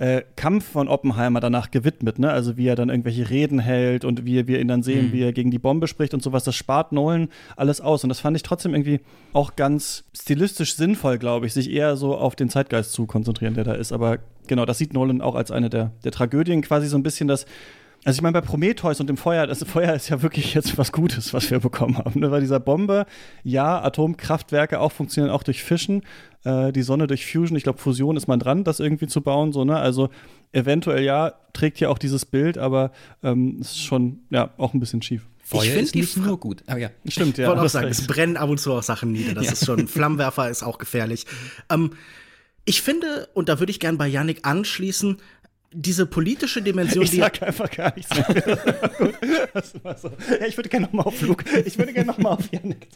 [0.00, 2.30] äh, Kampf von Oppenheimer danach gewidmet, ne?
[2.30, 5.12] Also wie er dann irgendwelche Reden hält und wie wir ihn dann sehen, mhm.
[5.12, 6.42] wie er gegen die Bombe spricht und sowas.
[6.42, 8.02] Das spart Nolan alles aus.
[8.02, 9.00] Und das fand ich trotzdem irgendwie
[9.34, 13.64] auch ganz stilistisch sinnvoll, glaube ich, sich eher so auf den Zeitgeist zu konzentrieren, der
[13.64, 13.92] da ist.
[13.92, 17.28] Aber genau, das sieht Nolan auch als eine der, der Tragödien, quasi so ein bisschen
[17.28, 17.44] das
[18.04, 20.90] also ich meine, bei Prometheus und dem Feuer, das Feuer ist ja wirklich jetzt was
[20.90, 22.20] Gutes, was wir bekommen haben.
[22.20, 22.30] Ne?
[22.30, 23.04] Bei dieser Bombe,
[23.44, 26.02] ja, Atomkraftwerke auch funktionieren auch durch Fischen,
[26.44, 29.52] äh, die Sonne durch Fusion, ich glaube, Fusion ist man dran, das irgendwie zu bauen,
[29.52, 29.76] so, ne?
[29.76, 30.08] Also
[30.52, 32.90] eventuell ja, trägt ja auch dieses Bild, aber
[33.22, 35.26] ähm, es ist schon, ja, auch ein bisschen schief.
[35.50, 36.62] Feuer ich finde die nur gut.
[36.68, 36.90] Aber ja.
[37.06, 37.44] Stimmt, ja.
[37.44, 39.34] Ich wollte auch sagen, es brennen ab und zu auch Sachen nieder.
[39.34, 39.52] Das ja.
[39.52, 41.26] ist schon, Flammenwerfer ist auch gefährlich.
[41.68, 41.90] Ähm,
[42.64, 45.16] ich finde, und da würde ich gern bei Yannick anschließen,
[45.72, 48.26] diese politische Dimension, ich sag einfach gar nichts mehr.
[49.96, 50.10] so.
[50.40, 51.44] ja, ich würde gerne noch mal auf Flug.
[51.64, 52.88] Ich würde gerne noch mal auf Janik.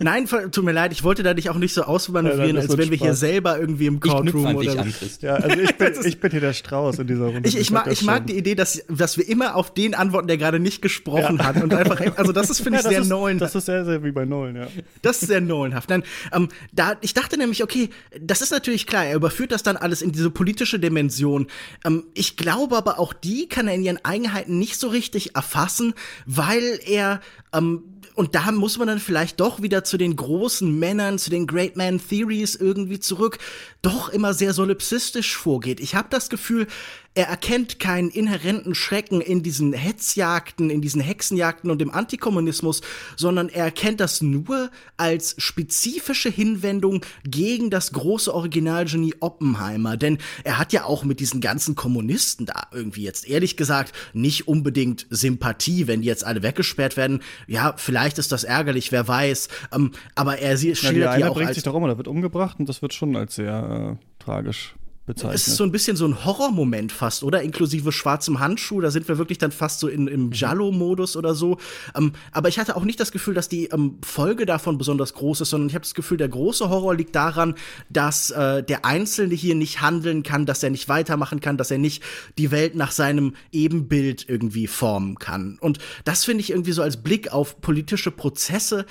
[0.00, 2.90] Nein, tut mir leid, ich wollte da dich auch nicht so ausmanövrieren, ja, als wenn
[2.90, 4.78] wir hier selber irgendwie im Courtroom oder.
[4.78, 7.48] An, ja, also ich bin, ich bin hier der Strauß in dieser Runde.
[7.48, 10.36] Ich, ich, mag, ich mag die Idee, dass, dass wir immer auf den antworten, der
[10.38, 11.44] gerade nicht gesprochen ja.
[11.44, 11.60] hat.
[11.60, 13.38] Und einfach, also das ist, finde ich, sehr Nolan.
[13.38, 14.68] Das ist sehr, sehr wie bei Nolan, ja.
[15.02, 15.90] Das ist sehr Nolanhaft.
[15.90, 19.76] Nein, ähm, da, ich dachte nämlich, okay, das ist natürlich klar, er überführt das dann
[19.76, 21.48] alles in diese politische Dimension.
[21.84, 25.94] Ähm, ich glaube aber auch die kann er in ihren Eigenheiten nicht so richtig erfassen,
[26.26, 27.20] weil er
[27.56, 27.82] ähm,
[28.14, 31.76] und da muss man dann vielleicht doch wieder zu den großen Männern, zu den Great
[31.76, 33.38] Man Theories irgendwie zurück,
[33.82, 35.80] doch immer sehr solipsistisch vorgeht.
[35.80, 36.66] Ich habe das Gefühl,
[37.16, 42.82] er erkennt keinen inhärenten Schrecken in diesen Hetzjagden, in diesen Hexenjagden und dem Antikommunismus,
[43.16, 49.96] sondern er erkennt das nur als spezifische Hinwendung gegen das große Originalgenie Oppenheimer.
[49.96, 54.46] Denn er hat ja auch mit diesen ganzen Kommunisten da irgendwie jetzt ehrlich gesagt nicht
[54.46, 57.22] unbedingt Sympathie, wenn die jetzt alle weggesperrt werden.
[57.46, 59.48] Ja, vielleicht ist das ärgerlich, wer weiß.
[59.72, 62.08] Ähm, aber er schildert ja, die eine auch bringt als sich doch um oder wird
[62.08, 64.74] umgebracht und das wird schon als sehr äh, tragisch
[65.06, 65.36] bezeichnet.
[65.36, 67.42] Es ist so ein bisschen so ein Horrormoment fast, oder?
[67.42, 71.58] Inklusive schwarzem Handschuh, da sind wir wirklich dann fast so in, im Giallo-Modus oder so.
[71.96, 75.42] Ähm, aber ich hatte auch nicht das Gefühl, dass die ähm, Folge davon besonders groß
[75.42, 77.54] ist, sondern ich habe das Gefühl, der große Horror liegt daran,
[77.88, 81.78] dass äh, der Einzelne hier nicht handeln kann, dass er nicht weitermachen kann, dass er
[81.78, 82.02] nicht
[82.36, 85.58] die Welt nach seinem Ebenbild irgendwie formen kann.
[85.60, 88.86] Und das finde ich irgendwie so als Blick auf politische Prozesse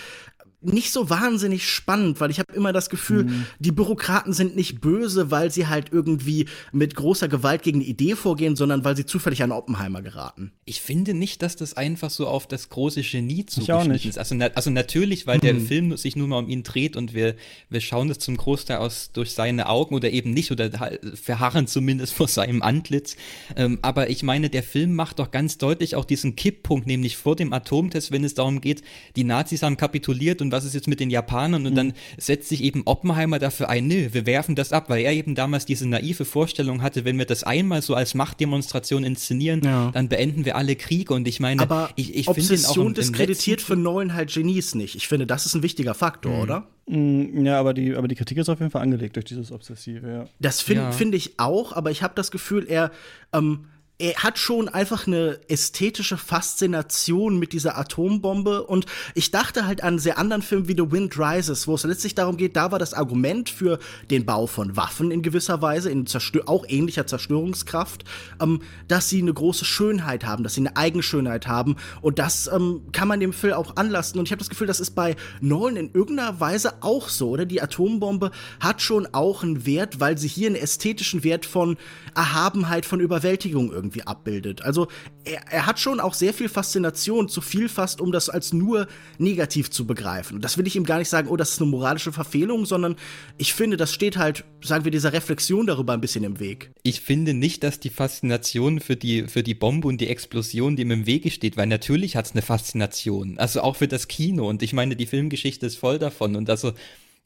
[0.62, 3.46] nicht so wahnsinnig spannend, weil ich habe immer das Gefühl, mhm.
[3.60, 8.16] die Bürokraten sind nicht böse, weil sie halt irgendwie mit großer Gewalt gegen eine Idee
[8.16, 10.52] vorgehen, sondern weil sie zufällig an Oppenheimer geraten.
[10.66, 14.18] Ich finde nicht, dass das einfach so auf das große Genie zugeschnitten ist.
[14.18, 15.42] Also, na, also natürlich, weil mhm.
[15.42, 17.36] der Film sich nur mal um ihn dreht und wir,
[17.70, 20.72] wir schauen das zum Großteil aus durch seine Augen oder eben nicht oder
[21.14, 23.16] verharren zumindest vor seinem Antlitz.
[23.56, 27.36] Ähm, aber ich meine, der Film macht doch ganz deutlich auch diesen Kipppunkt, nämlich vor
[27.36, 28.82] dem Atomtest, wenn es darum geht,
[29.16, 31.66] die Nazis haben kapituliert und was ist jetzt mit den Japanern?
[31.66, 31.76] Und mhm.
[31.76, 35.36] dann setzt sich eben Oppenheimer dafür ein, nö, wir werfen das ab, weil er eben
[35.36, 39.92] damals diese naive Vorstellung hatte, wenn wir das einmal so als Machtdemonstration inszenieren, ja.
[39.92, 41.14] dann beenden wir alle Kriege.
[41.14, 44.76] Und ich meine, aber ich, ich finde den auch im, diskreditiert für Nolan halt Genies
[44.76, 44.96] nicht.
[44.96, 46.42] Ich finde, das ist ein wichtiger Faktor, mhm.
[46.42, 46.68] oder?
[46.88, 50.08] Mm, ja, aber die, aber die Kritik ist auf jeden Fall angelegt durch dieses Obsessive,
[50.08, 50.26] ja.
[50.40, 50.92] Das finde ja.
[50.92, 52.92] find ich auch, aber ich habe das Gefühl, er
[53.34, 53.66] ähm,
[53.98, 58.64] er hat schon einfach eine ästhetische Faszination mit dieser Atombombe.
[58.64, 62.14] Und ich dachte halt an sehr anderen Filmen wie The Wind Rises, wo es letztlich
[62.14, 63.80] darum geht, da war das Argument für
[64.12, 68.04] den Bau von Waffen in gewisser Weise, in Zerstör auch ähnlicher Zerstörungskraft,
[68.42, 71.78] ähm, dass sie eine große Schönheit haben, dass sie eine Eigenschönheit haben.
[72.02, 74.20] Und das ähm, kann man dem Film auch anlasten.
[74.20, 77.46] Und ich habe das Gefühl, das ist bei Nolan in irgendeiner Weise auch so, oder?
[77.46, 81.78] Die Atombombe hat schon auch einen Wert, weil sie hier einen ästhetischen Wert von
[82.14, 84.62] Erhabenheit, von Überwältigung irgendwie irgendwie abbildet.
[84.64, 84.88] Also
[85.24, 88.88] er, er hat schon auch sehr viel Faszination, zu viel fast, um das als nur
[89.18, 90.36] negativ zu begreifen.
[90.36, 92.96] Und das will ich ihm gar nicht sagen, oh, das ist eine moralische Verfehlung, sondern
[93.38, 96.72] ich finde, das steht halt, sagen wir, dieser Reflexion darüber ein bisschen im Weg.
[96.84, 100.92] Ich finde nicht, dass die Faszination für die, für die Bombe und die Explosion dem
[100.92, 103.38] im Wege steht, weil natürlich hat es eine Faszination.
[103.38, 104.50] Also auch für das Kino.
[104.50, 106.36] Und ich meine, die Filmgeschichte ist voll davon.
[106.36, 106.74] Und also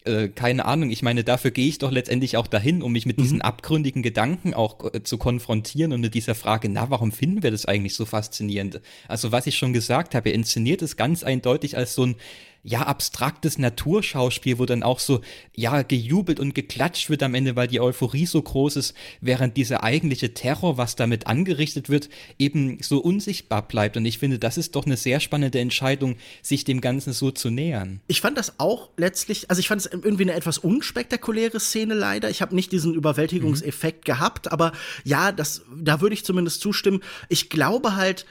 [0.06, 3.18] äh, keine Ahnung, ich meine, dafür gehe ich doch letztendlich auch dahin, um mich mit
[3.18, 3.24] mhm.
[3.24, 7.52] diesen abgründigen Gedanken auch äh, zu konfrontieren und mit dieser Frage, na, warum finden wir
[7.52, 8.80] das eigentlich so faszinierend?
[9.08, 12.16] Also, was ich schon gesagt habe, er inszeniert es ganz eindeutig als so ein
[12.64, 15.22] ja, abstraktes Naturschauspiel, wo dann auch so,
[15.55, 19.84] ja, gejubelt und geklatscht wird am Ende, weil die Euphorie so groß ist, während dieser
[19.84, 23.95] eigentliche Terror, was damit angerichtet wird, eben so unsichtbar bleibt.
[23.95, 27.49] Und ich finde, das ist doch eine sehr spannende Entscheidung, sich dem Ganzen so zu
[27.49, 28.01] nähern.
[28.07, 32.30] Ich fand das auch letztlich, also ich fand es irgendwie eine etwas unspektakuläre Szene leider.
[32.30, 34.12] Ich habe nicht diesen Überwältigungseffekt mhm.
[34.12, 34.74] gehabt, aber
[35.05, 37.01] ja, das, da würde ich zumindest zustimmen.
[37.30, 38.26] Ich glaube halt,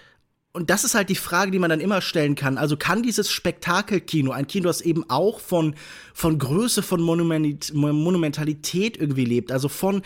[0.59, 2.59] und das ist halt die Frage, die man dann immer stellen kann.
[2.59, 5.77] Also kann dieses Spektakelkino, ein Kino, das eben auch von,
[6.13, 10.03] von Größe, von Monumentalität irgendwie lebt, also von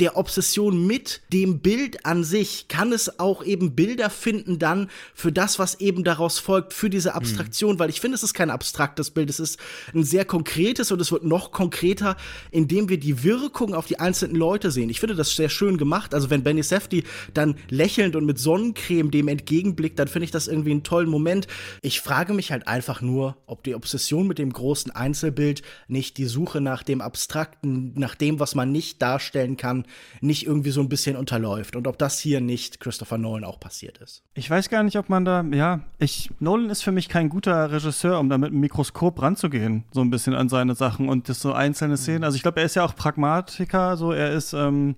[0.00, 5.30] der Obsession mit dem Bild an sich kann es auch eben Bilder finden dann für
[5.30, 7.78] das, was eben daraus folgt, für diese Abstraktion, mhm.
[7.78, 9.58] weil ich finde, es ist kein abstraktes Bild, es ist
[9.94, 12.16] ein sehr konkretes und es wird noch konkreter,
[12.50, 14.90] indem wir die Wirkung auf die einzelnen Leute sehen.
[14.90, 16.14] Ich finde das sehr schön gemacht.
[16.14, 20.48] Also wenn Benny Safdie dann lächelnd und mit Sonnencreme dem entgegenblickt, dann finde ich das
[20.48, 21.46] irgendwie einen tollen Moment.
[21.82, 26.26] Ich frage mich halt einfach nur, ob die Obsession mit dem großen Einzelbild nicht die
[26.26, 29.83] Suche nach dem Abstrakten, nach dem, was man nicht darstellen kann,
[30.20, 33.98] nicht irgendwie so ein bisschen unterläuft und ob das hier nicht Christopher Nolan auch passiert
[33.98, 34.22] ist.
[34.34, 37.70] Ich weiß gar nicht, ob man da, ja, ich, Nolan ist für mich kein guter
[37.70, 41.40] Regisseur, um da mit einem Mikroskop ranzugehen, so ein bisschen an seine Sachen und das
[41.40, 42.24] so einzelne Szenen.
[42.24, 44.96] Also ich glaube, er ist ja auch Pragmatiker, so er ist, ähm,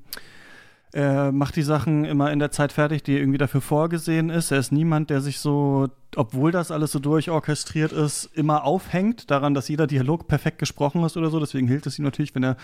[0.97, 4.51] er macht die Sachen immer in der Zeit fertig, die irgendwie dafür vorgesehen ist.
[4.51, 9.53] Er ist niemand, der sich so, obwohl das alles so durchorchestriert ist, immer aufhängt daran,
[9.53, 11.39] dass jeder Dialog perfekt gesprochen ist oder so.
[11.39, 12.57] Deswegen hilft es ihm natürlich, wenn er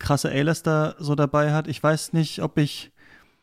[0.00, 1.68] krasse A-Lister so dabei hat.
[1.68, 2.90] Ich weiß nicht, ob ich,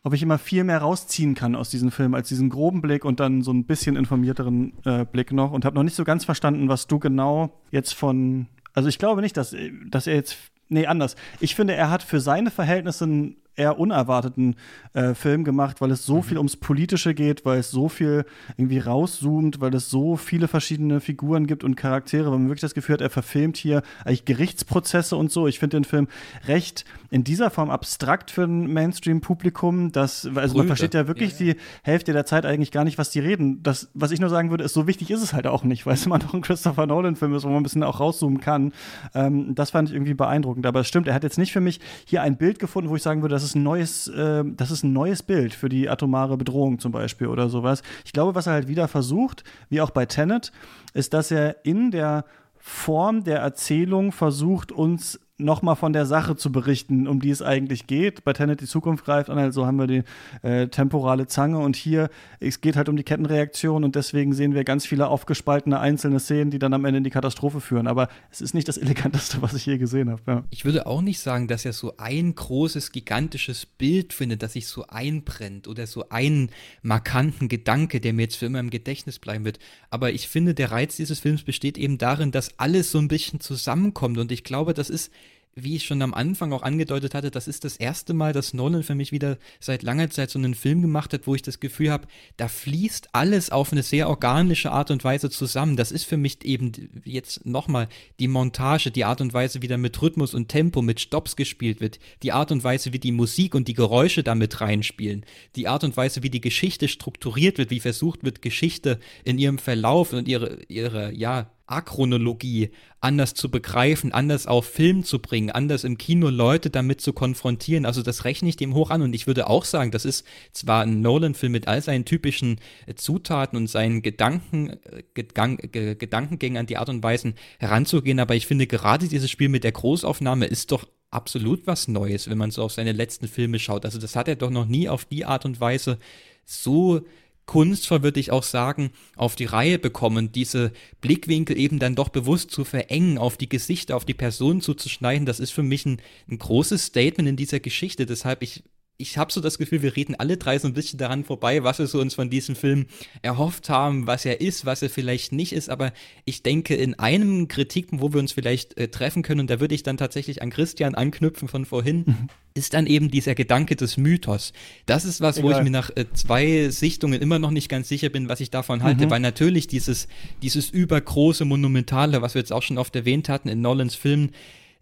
[0.04, 3.22] ob ich immer viel mehr rausziehen kann aus diesem Film als diesen groben Blick und
[3.22, 6.68] dann so ein bisschen informierteren äh, Blick noch und habe noch nicht so ganz verstanden,
[6.68, 8.48] was du genau jetzt von.
[8.74, 9.56] Also ich glaube nicht, dass,
[9.90, 10.38] dass er jetzt.
[10.70, 11.16] Nee, anders.
[11.40, 14.56] Ich finde, er hat für seine Verhältnisse einen eher unerwarteten
[14.94, 16.24] äh, Film gemacht, weil es so mhm.
[16.24, 21.02] viel ums Politische geht, weil es so viel irgendwie rauszoomt, weil es so viele verschiedene
[21.02, 25.16] Figuren gibt und Charaktere, weil man wirklich das Gefühl hat, er verfilmt hier eigentlich Gerichtsprozesse
[25.16, 25.48] und so.
[25.48, 26.08] Ich finde den Film
[26.48, 30.54] recht in dieser Form abstrakt für ein Mainstream-Publikum, dass, also Brüder.
[30.56, 31.54] man versteht ja wirklich ja, ja.
[31.54, 33.64] die Hälfte der Zeit eigentlich gar nicht, was die reden.
[33.64, 35.94] Das, was ich nur sagen würde, ist, so wichtig ist es halt auch nicht, weil
[35.94, 38.74] es immer noch ein Christopher Nolan-Film ist, wo man ein bisschen auch rauszoomen kann.
[39.16, 40.66] Ähm, das fand ich irgendwie beeindruckend.
[40.66, 43.04] Aber es stimmt, er hat jetzt nicht für mich hier ein Bild gefunden, wo ich
[43.04, 46.38] sagen würde, das ist ein neues, äh, das ist ein neues Bild für die atomare
[46.38, 47.82] Bedrohung zum Beispiel oder sowas.
[48.06, 50.52] Ich glaube, was er halt wieder versucht, wie auch bei Tenet,
[50.94, 52.26] ist, dass er in der
[52.58, 57.86] Form der Erzählung versucht, uns nochmal von der Sache zu berichten, um die es eigentlich
[57.86, 58.24] geht.
[58.24, 60.04] Bei Tenet die Zukunft greift an, also haben wir die
[60.42, 62.10] äh, temporale Zange und hier,
[62.40, 66.50] es geht halt um die Kettenreaktion und deswegen sehen wir ganz viele aufgespaltene einzelne Szenen,
[66.50, 67.88] die dann am Ende in die Katastrophe führen.
[67.88, 70.22] Aber es ist nicht das Eleganteste, was ich je gesehen habe.
[70.26, 70.44] Ja.
[70.50, 74.68] Ich würde auch nicht sagen, dass er so ein großes, gigantisches Bild findet, das sich
[74.68, 76.50] so einbrennt oder so einen
[76.82, 79.60] markanten Gedanke, der mir jetzt für immer im Gedächtnis bleiben wird.
[79.92, 83.40] Aber ich finde, der Reiz dieses Films besteht eben darin, dass alles so ein bisschen
[83.40, 85.12] zusammenkommt und ich glaube, das ist
[85.60, 88.84] wie ich schon am Anfang auch angedeutet hatte, das ist das erste Mal, dass Nolan
[88.84, 91.90] für mich wieder seit langer Zeit so einen Film gemacht hat, wo ich das Gefühl
[91.90, 95.76] habe, da fließt alles auf eine sehr organische Art und Weise zusammen.
[95.76, 96.72] Das ist für mich eben
[97.06, 97.90] jetzt nochmal
[98.20, 101.82] die Montage, die Art und Weise, wie da mit Rhythmus und Tempo, mit Stops gespielt
[101.82, 105.84] wird, die Art und Weise, wie die Musik und die Geräusche damit reinspielen, die Art
[105.84, 110.28] und Weise, wie die Geschichte strukturiert wird, wie versucht wird, Geschichte in ihrem Verlauf und
[110.28, 116.30] ihre, ihre, ja, Achronologie anders zu begreifen, anders auf Film zu bringen, anders im Kino
[116.30, 117.86] Leute damit zu konfrontieren.
[117.86, 120.84] Also das rechne ich dem hoch an und ich würde auch sagen, das ist zwar
[120.84, 126.66] ein Nolan-Film mit all seinen typischen äh, Zutaten und seinen Gedanken, äh, Gedank, Gedankengängen an
[126.66, 130.72] die Art und Weisen heranzugehen, aber ich finde gerade dieses Spiel mit der Großaufnahme ist
[130.72, 133.86] doch absolut was Neues, wenn man so auf seine letzten Filme schaut.
[133.86, 136.00] Also das hat er doch noch nie auf die Art und Weise
[136.46, 137.02] so
[137.48, 140.72] kunstvoll, würde ich auch sagen, auf die Reihe bekommen, diese
[141.02, 145.40] Blickwinkel eben dann doch bewusst zu verengen, auf die Gesichter, auf die Person zuzuschneiden, das
[145.40, 148.06] ist für mich ein, ein großes Statement in dieser Geschichte.
[148.06, 148.64] Deshalb, ich
[149.00, 151.78] ich habe so das Gefühl, wir reden alle drei so ein bisschen daran vorbei, was
[151.78, 152.88] wir so uns von diesem Film
[153.22, 155.70] erhofft haben, was er ist, was er vielleicht nicht ist.
[155.70, 155.94] Aber
[156.26, 159.76] ich denke, in einem Kritikpunkt, wo wir uns vielleicht äh, treffen können, und da würde
[159.76, 162.28] ich dann tatsächlich an Christian anknüpfen von vorhin, mhm.
[162.56, 164.52] ist dann eben dieser Gedanke des Mythos.
[164.88, 165.52] Das ist was, Egal.
[165.52, 168.50] wo ich mir nach äh, zwei Sichtungen immer noch nicht ganz sicher bin, was ich
[168.50, 169.10] davon halte, mhm.
[169.12, 170.08] weil natürlich dieses,
[170.42, 174.32] dieses übergroße, monumentale, was wir jetzt auch schon oft erwähnt hatten in Nolans Filmen,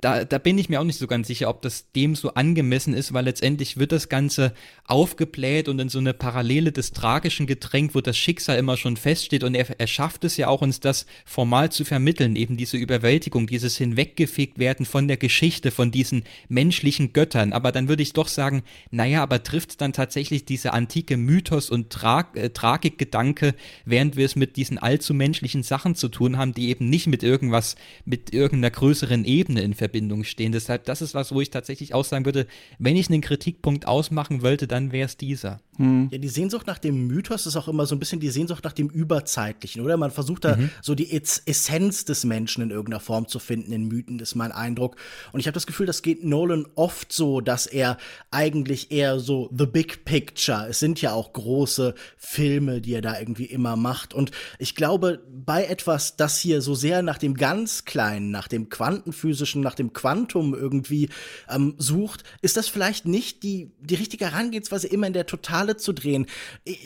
[0.06, 2.94] da, da bin ich mir auch nicht so ganz sicher, ob das dem so angemessen
[2.94, 4.54] ist, weil letztendlich wird das Ganze
[4.84, 9.44] aufgebläht und in so eine Parallele des Tragischen gedrängt, wo das Schicksal immer schon feststeht
[9.44, 13.48] und er, er schafft es ja auch, uns das formal zu vermitteln, eben diese Überwältigung,
[13.48, 17.52] dieses Hinweggefegt werden von der Geschichte, von diesen menschlichen Göttern.
[17.52, 21.90] Aber dann würde ich doch sagen, naja, aber trifft dann tatsächlich diese antike Mythos und
[21.90, 26.70] Tra äh, Tragikgedanke, während wir es mit diesen allzu menschlichen Sachen zu tun haben, die
[26.70, 27.76] eben nicht mit irgendwas,
[28.06, 30.52] mit irgendeiner größeren Ebene in Verbindung Verbindung stehen.
[30.52, 32.48] Deshalb, das ist was, wo ich tatsächlich auch sagen würde,
[32.80, 35.62] wenn ich einen Kritikpunkt ausmachen wollte, dann wäre es dieser.
[35.78, 36.10] Hm.
[36.12, 38.74] Ja, die Sehnsucht nach dem Mythos ist auch immer so ein bisschen die Sehnsucht nach
[38.74, 39.96] dem Überzeitlichen, oder?
[39.96, 40.70] Man versucht da mhm.
[40.82, 44.98] so die Essenz des Menschen in irgendeiner Form zu finden in Mythen, ist mein Eindruck.
[45.32, 47.98] Und ich habe das Gefühl, das geht Nolan oft so, dass er
[48.32, 53.20] eigentlich eher so the big picture, es sind ja auch große Filme, die er da
[53.20, 54.14] irgendwie immer macht.
[54.14, 58.70] Und ich glaube, bei etwas, das hier so sehr nach dem ganz Kleinen, nach dem
[58.70, 61.10] Quantenphysischen, nach dem dem Quantum irgendwie
[61.50, 65.94] ähm, sucht, ist das vielleicht nicht die, die richtige Herangehensweise, immer in der Totale zu
[65.94, 66.26] drehen.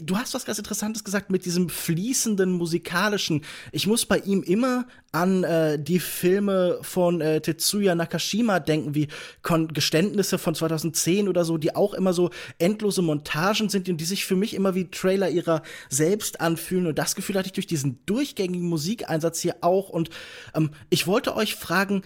[0.03, 3.43] Du hast was ganz Interessantes gesagt mit diesem fließenden musikalischen.
[3.71, 9.07] Ich muss bei ihm immer an äh, die Filme von äh, Tetsuya Nakashima denken, wie
[9.41, 12.29] Kon Geständnisse von 2010 oder so, die auch immer so
[12.59, 16.85] endlose Montagen sind und die sich für mich immer wie Trailer ihrer selbst anfühlen.
[16.87, 19.89] Und das Gefühl hatte ich durch diesen durchgängigen Musikeinsatz hier auch.
[19.89, 20.09] Und
[20.53, 22.03] ähm, ich wollte euch fragen,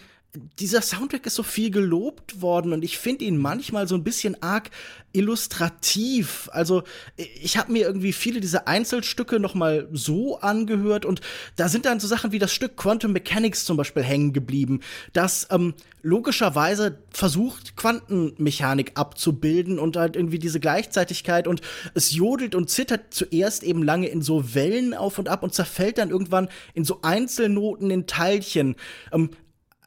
[0.60, 4.42] dieser Soundtrack ist so viel gelobt worden und ich finde ihn manchmal so ein bisschen
[4.42, 4.72] arg
[5.12, 6.50] illustrativ.
[6.52, 6.82] Also
[7.18, 11.22] ich habe mir irgendwie viele dieser Einzelstücke noch mal so angehört und
[11.56, 14.80] da sind dann so Sachen wie das Stück Quantum Mechanics zum Beispiel hängen geblieben,
[15.14, 21.62] das ähm, logischerweise versucht Quantenmechanik abzubilden und halt irgendwie diese Gleichzeitigkeit und
[21.94, 26.00] es jodelt und zittert zuerst eben lange in so Wellen auf und ab und zerfällt
[26.00, 28.76] dann irgendwann in so Einzelnoten in Teilchen.
[29.12, 29.30] Ähm,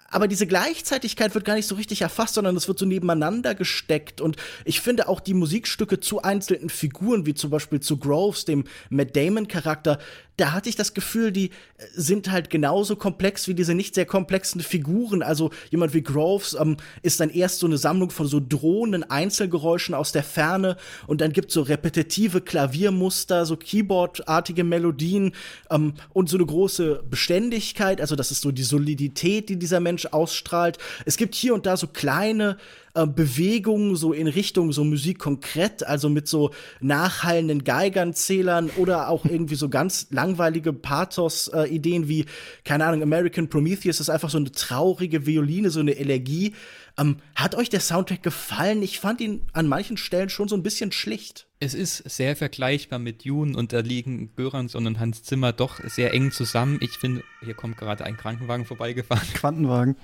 [0.08, 4.20] aber diese Gleichzeitigkeit wird gar nicht so richtig erfasst, sondern es wird so nebeneinander gesteckt.
[4.20, 8.64] Und ich finde auch die Musikstücke zu einzelnen Figuren, wie zum Beispiel zu Groves, dem
[8.90, 9.98] Matt Damon-Charakter,
[10.36, 14.06] da hatte ich das Gefühl, die äh, sind halt genauso komplex wie diese nicht sehr
[14.06, 15.22] komplexen Figuren.
[15.22, 19.94] Also jemand wie Groves ähm, ist dann erst so eine Sammlung von so drohenden Einzelgeräuschen
[19.94, 20.76] aus der Ferne
[21.06, 25.32] und dann gibt so repetitive Klaviermuster, so Keyboard-artige Melodien
[25.70, 28.00] ähm, und so eine große Beständigkeit.
[28.00, 30.78] Also das ist so die Solidität, die dieser Mensch ausstrahlt.
[31.04, 32.58] Es gibt hier und da so kleine
[32.96, 39.24] äh, Bewegungen so in Richtung so Musik konkret, also mit so nachhallenden Geigernzählern oder auch
[39.26, 42.24] irgendwie so ganz langweilige Pathos-Ideen äh, wie,
[42.64, 46.54] keine Ahnung, American Prometheus ist einfach so eine traurige Violine, so eine Elegie.
[46.98, 48.82] Ähm, hat euch der Soundtrack gefallen?
[48.82, 51.46] Ich fand ihn an manchen Stellen schon so ein bisschen schlicht.
[51.60, 56.14] Es ist sehr vergleichbar mit Dune und da liegen Göransson und Hans Zimmer doch sehr
[56.14, 56.78] eng zusammen.
[56.80, 59.28] Ich finde, hier kommt gerade ein Krankenwagen vorbeigefahren.
[59.34, 59.96] Quantenwagen.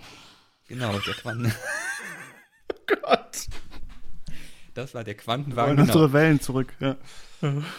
[0.68, 1.52] Genau, der Quanten.
[3.02, 3.46] Gott.
[4.74, 5.76] Das war der Quantenwagen.
[5.76, 5.86] Genau.
[5.86, 6.96] unsere Wellen zurück, ja.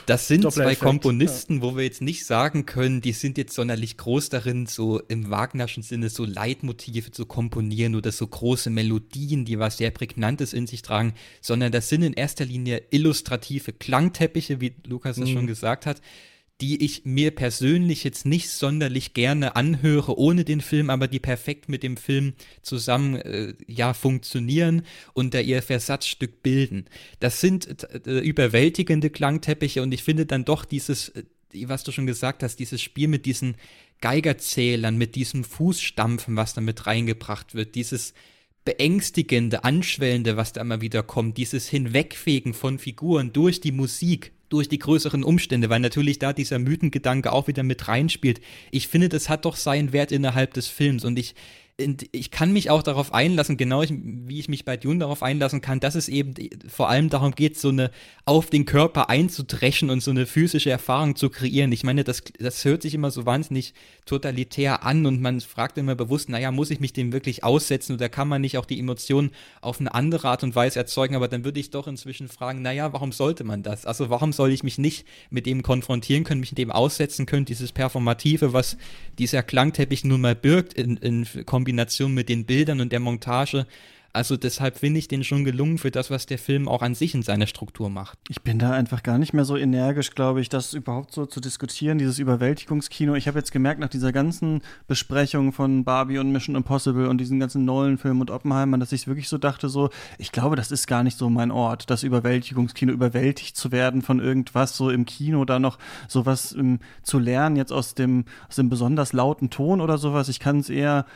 [0.06, 1.62] Das sind zwei Komponisten, ja.
[1.62, 5.84] wo wir jetzt nicht sagen können, die sind jetzt sonderlich groß darin, so im Wagnerschen
[5.84, 10.82] Sinne so Leitmotive zu komponieren oder so große Melodien, die was sehr Prägnantes in sich
[10.82, 15.34] tragen, sondern das sind in erster Linie illustrative Klangteppiche, wie Lukas es mhm.
[15.34, 16.02] schon gesagt hat,
[16.64, 21.68] die ich mir persönlich jetzt nicht sonderlich gerne anhöre ohne den Film, aber die perfekt
[21.68, 26.86] mit dem Film zusammen äh, ja funktionieren und da ihr Versatzstück bilden.
[27.20, 31.24] Das sind äh, überwältigende Klangteppiche und ich finde dann doch dieses, äh,
[31.66, 33.56] was du schon gesagt hast, dieses Spiel mit diesen
[34.00, 38.14] Geigerzählern, mit diesem Fußstampfen, was da mit reingebracht wird, dieses
[38.64, 44.70] beängstigende, anschwellende, was da immer wieder kommt, dieses Hinwegfegen von Figuren durch die Musik, durch
[44.70, 48.40] die größeren Umstände, weil natürlich da dieser Mythengedanke auch wieder mit reinspielt.
[48.70, 51.34] Ich finde, das hat doch seinen Wert innerhalb des Films und ich
[51.78, 55.80] ich kann mich auch darauf einlassen, genau wie ich mich bei Dune darauf einlassen kann,
[55.80, 56.36] dass es eben
[56.68, 57.90] vor allem darum geht, so eine
[58.26, 61.72] auf den Körper einzudreschen und so eine physische Erfahrung zu kreieren.
[61.72, 63.74] Ich meine, das, das hört sich immer so wahnsinnig
[64.06, 68.08] totalitär an und man fragt immer bewusst, naja, muss ich mich dem wirklich aussetzen oder
[68.08, 71.16] kann man nicht auch die Emotionen auf eine andere Art und Weise erzeugen?
[71.16, 73.88] Aber dann würde ich doch inzwischen fragen, naja, warum sollte man das?
[73.88, 77.46] Also warum soll ich mich nicht mit dem konfrontieren können, mich mit dem aussetzen können,
[77.46, 78.78] dieses Performative, was
[79.18, 83.66] dieser Klangteppich nun mal birgt in, in Kombination mit den Bildern und der Montage,
[84.16, 87.16] also deshalb finde ich den schon gelungen für das, was der Film auch an sich
[87.16, 88.20] in seiner Struktur macht.
[88.30, 91.42] Ich bin da einfach gar nicht mehr so energisch, glaube ich, das überhaupt so zu
[91.42, 93.16] diskutieren, dieses Überwältigungskino.
[93.16, 97.40] Ich habe jetzt gemerkt, nach dieser ganzen Besprechung von Barbie und Mission Impossible und diesen
[97.40, 99.90] ganzen Nolan-Filmen und Oppenheimer, dass ich wirklich so dachte, so,
[100.20, 104.20] ich glaube, das ist gar nicht so mein Ort, das Überwältigungskino, überwältigt zu werden von
[104.20, 108.70] irgendwas, so im Kino da noch sowas um, zu lernen, jetzt aus dem, aus dem
[108.70, 110.30] besonders lauten Ton oder sowas.
[110.30, 111.08] Ich kann es eher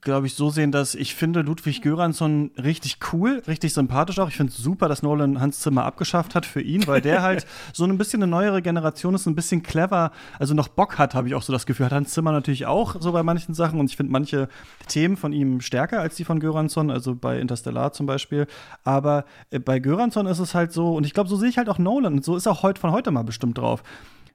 [0.00, 4.28] glaube ich, so sehen, dass ich finde Ludwig Göransson richtig cool, richtig sympathisch auch.
[4.28, 7.46] Ich finde es super, dass Nolan Hans Zimmer abgeschafft hat für ihn, weil der halt
[7.72, 11.28] so ein bisschen eine neuere Generation ist, ein bisschen clever, also noch Bock hat, habe
[11.28, 11.86] ich auch so das Gefühl.
[11.86, 14.48] Hat Hans Zimmer natürlich auch so bei manchen Sachen und ich finde manche
[14.88, 18.48] Themen von ihm stärker als die von Göransson, also bei Interstellar zum Beispiel.
[18.82, 21.68] Aber äh, bei Göransson ist es halt so, und ich glaube, so sehe ich halt
[21.68, 23.84] auch Nolan und so ist auch heute von heute mal bestimmt drauf.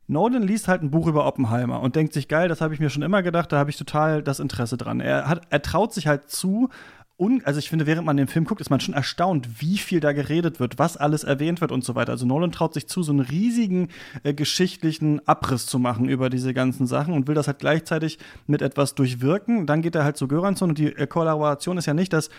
[0.08, 2.90] Nolan liest halt ein Buch über Oppenheimer und denkt sich, geil, das habe ich mir
[2.90, 5.00] schon immer gedacht, da habe ich total das Interesse dran.
[5.00, 6.70] Er, hat, er traut sich halt zu,
[7.16, 10.00] und, also ich finde, während man den Film guckt, ist man schon erstaunt, wie viel
[10.00, 12.12] da geredet wird, was alles erwähnt wird und so weiter.
[12.12, 13.90] Also Nolan traut sich zu, so einen riesigen
[14.24, 18.64] äh, geschichtlichen Abriss zu machen über diese ganzen Sachen und will das halt gleichzeitig mit
[18.64, 19.68] etwas durchwirken.
[19.68, 22.30] Dann geht er halt zu Göransson und die äh, Kollaboration ist ja nicht, dass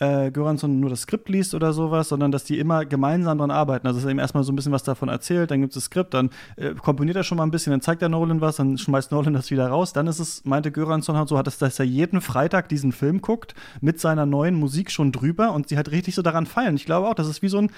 [0.00, 3.86] äh, Göransson nur das Skript liest oder sowas, sondern dass die immer gemeinsam dran arbeiten.
[3.86, 5.84] Also dass er ihm erstmal so ein bisschen was davon erzählt, dann gibt es das
[5.84, 8.78] Skript, dann äh, komponiert er schon mal ein bisschen, dann zeigt er Nolan was, dann
[8.78, 9.92] schmeißt Nolan das wieder raus.
[9.92, 13.20] Dann ist es, meinte Göransson halt so, hat es, dass er jeden Freitag diesen Film
[13.20, 16.76] guckt, mit seiner neuen Musik schon drüber und sie hat richtig so daran feilen.
[16.76, 17.70] Ich glaube auch, das ist wie so ein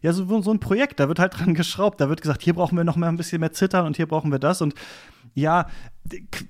[0.00, 2.76] ja, so, so ein Projekt, da wird halt dran geschraubt, da wird gesagt, hier brauchen
[2.76, 4.74] wir noch mal ein bisschen mehr Zittern und hier brauchen wir das und
[5.34, 5.66] ja,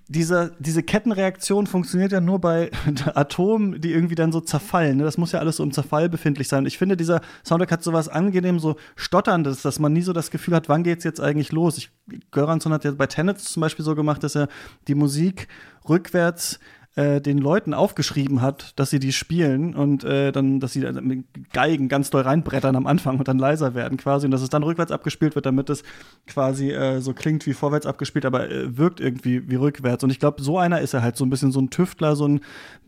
[0.08, 2.70] diese, diese Kettenreaktion funktioniert ja nur bei
[3.14, 4.98] Atomen, die irgendwie dann so zerfallen.
[4.98, 5.04] Ne?
[5.04, 6.66] Das muss ja alles so im Zerfall befindlich sein.
[6.66, 10.30] Ich finde, dieser Soundtrack hat so was angenehm, so stotterndes, dass man nie so das
[10.30, 11.78] Gefühl hat, wann geht's jetzt eigentlich los?
[11.78, 11.90] Ich,
[12.30, 14.48] Göransson hat ja bei Tenet zum Beispiel so gemacht, dass er
[14.86, 15.48] die Musik
[15.88, 16.60] rückwärts
[16.98, 21.26] äh, den Leuten aufgeschrieben hat, dass sie die spielen und äh, dann, dass sie mit
[21.52, 24.64] Geigen ganz doll reinbrettern am Anfang und dann leiser werden quasi und dass es dann
[24.64, 25.84] rückwärts abgespielt wird, damit es
[26.26, 30.02] quasi äh, so klingt wie vorwärts abgespielt, aber äh, wirkt irgendwie wie rückwärts.
[30.02, 32.26] Und ich glaube, so einer ist er halt so ein bisschen so ein Tüftler, so
[32.26, 32.40] ein,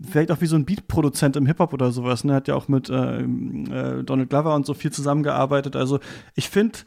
[0.02, 2.24] vielleicht auch wie so ein Beatproduzent im Hip-Hop oder sowas.
[2.24, 2.34] Ne?
[2.34, 5.76] Hat ja auch mit äh, äh, Donald Glover und so viel zusammengearbeitet.
[5.76, 6.00] Also
[6.34, 6.80] ich finde,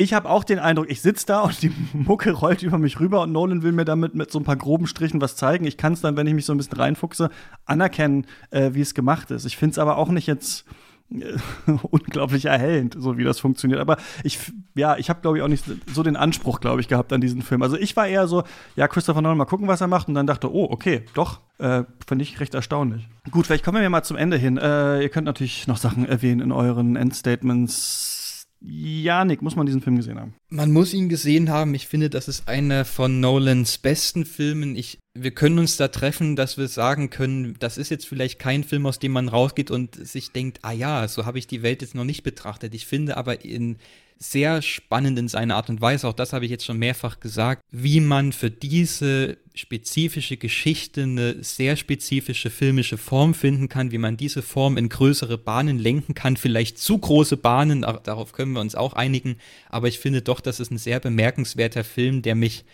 [0.00, 3.20] ich habe auch den Eindruck, ich sitze da und die Mucke rollt über mich rüber
[3.20, 5.66] und Nolan will mir damit mit so ein paar groben Strichen was zeigen.
[5.66, 7.28] Ich kann es dann, wenn ich mich so ein bisschen reinfuchse,
[7.66, 9.44] anerkennen, äh, wie es gemacht ist.
[9.44, 10.64] Ich finde es aber auch nicht jetzt
[11.12, 11.36] äh,
[11.82, 13.78] unglaublich erhellend, so wie das funktioniert.
[13.78, 14.38] Aber ich,
[14.74, 17.42] ja, ich habe, glaube ich, auch nicht so den Anspruch, glaube ich, gehabt an diesen
[17.42, 17.60] Film.
[17.60, 18.44] Also ich war eher so,
[18.76, 20.08] ja, Christopher Nolan, mal gucken, was er macht.
[20.08, 23.06] Und dann dachte, oh, okay, doch, äh, finde ich recht erstaunlich.
[23.30, 24.56] Gut, vielleicht kommen wir mal zum Ende hin.
[24.56, 28.19] Äh, ihr könnt natürlich noch Sachen erwähnen in euren Endstatements
[28.62, 30.34] ja, Nick, muss man diesen Film gesehen haben.
[30.50, 31.74] Man muss ihn gesehen haben.
[31.74, 34.76] Ich finde, das ist einer von Nolans besten Filmen.
[34.76, 38.62] Ich, wir können uns da treffen, dass wir sagen können, das ist jetzt vielleicht kein
[38.62, 41.80] Film, aus dem man rausgeht und sich denkt, ah ja, so habe ich die Welt
[41.80, 42.74] jetzt noch nicht betrachtet.
[42.74, 43.78] Ich finde aber in
[44.22, 47.62] sehr spannend in seiner Art und Weise, auch das habe ich jetzt schon mehrfach gesagt,
[47.70, 54.18] wie man für diese spezifische Geschichte eine sehr spezifische filmische Form finden kann, wie man
[54.18, 58.74] diese Form in größere Bahnen lenken kann, vielleicht zu große Bahnen, darauf können wir uns
[58.74, 59.36] auch einigen,
[59.70, 62.64] aber ich finde doch, das ist ein sehr bemerkenswerter Film, der mich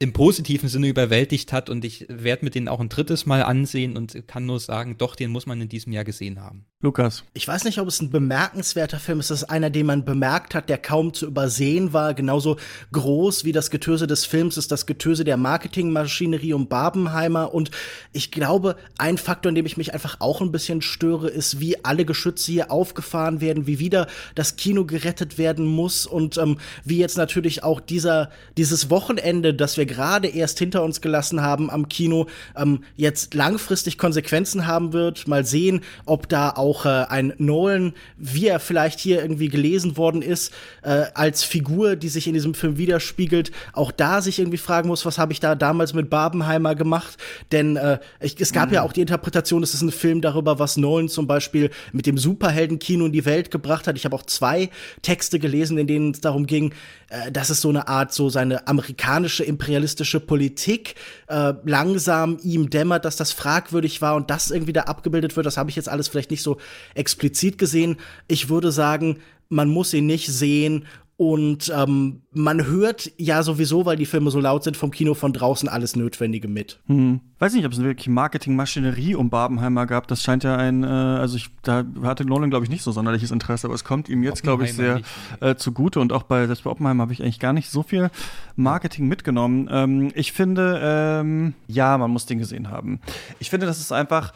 [0.00, 1.68] im positiven Sinne überwältigt hat.
[1.68, 5.16] Und ich werde mir den auch ein drittes Mal ansehen und kann nur sagen, doch,
[5.16, 6.66] den muss man in diesem Jahr gesehen haben.
[6.80, 7.24] Lukas.
[7.34, 9.32] Ich weiß nicht, ob es ein bemerkenswerter Film ist.
[9.32, 12.14] Es ist einer, den man bemerkt hat, der kaum zu übersehen war.
[12.14, 12.56] Genauso
[12.92, 17.52] groß wie das Getöse des Films ist das Getöse der Marketingmaschinerie um Barbenheimer.
[17.52, 17.72] Und
[18.12, 21.84] ich glaube, ein Faktor, in dem ich mich einfach auch ein bisschen störe, ist, wie
[21.84, 24.06] alle Geschütze hier aufgefahren werden, wie wieder
[24.36, 29.78] das Kino gerettet werden muss und ähm, wie jetzt natürlich auch dieser, dieses Wochenende, das
[29.78, 35.26] wir gerade erst hinter uns gelassen haben am Kino, ähm, jetzt langfristig Konsequenzen haben wird.
[35.26, 40.22] Mal sehen, ob da auch äh, ein Nolan, wie er vielleicht hier irgendwie gelesen worden
[40.22, 40.52] ist,
[40.82, 45.04] äh, als Figur, die sich in diesem Film widerspiegelt, auch da sich irgendwie fragen muss,
[45.06, 47.16] was habe ich da damals mit Barbenheimer gemacht?
[47.52, 48.74] Denn äh, ich, es gab mhm.
[48.74, 52.18] ja auch die Interpretation, es ist ein Film darüber, was Nolan zum Beispiel mit dem
[52.18, 53.96] Superheldenkino in die Welt gebracht hat.
[53.96, 54.70] Ich habe auch zwei
[55.02, 56.72] Texte gelesen, in denen es darum ging,
[57.08, 60.94] äh, dass es so eine Art, so seine amerikanische imperialistische Politik
[61.28, 65.46] äh, langsam ihm dämmert, dass das fragwürdig war und das irgendwie da abgebildet wird.
[65.46, 66.57] Das habe ich jetzt alles vielleicht nicht so
[66.94, 67.96] explizit gesehen.
[68.26, 70.84] Ich würde sagen, man muss ihn nicht sehen
[71.20, 75.32] und ähm, man hört ja sowieso, weil die Filme so laut sind, vom Kino von
[75.32, 76.78] draußen alles Notwendige mit.
[76.86, 77.18] Hm.
[77.40, 80.06] Weiß nicht, ob es wirklich Marketingmaschinerie um Barbenheimer gab.
[80.06, 83.32] Das scheint ja ein, äh, also ich, da hatte Nolan, glaube ich, nicht so sonderliches
[83.32, 85.00] Interesse, aber es kommt ihm jetzt, glaube ich, sehr
[85.40, 85.98] äh, zugute.
[85.98, 88.10] Und auch bei, selbst bei Oppenheimer habe ich eigentlich gar nicht so viel
[88.54, 89.68] Marketing mitgenommen.
[89.72, 93.00] Ähm, ich finde, ähm, ja, man muss den gesehen haben.
[93.40, 94.32] Ich finde, das ist einfach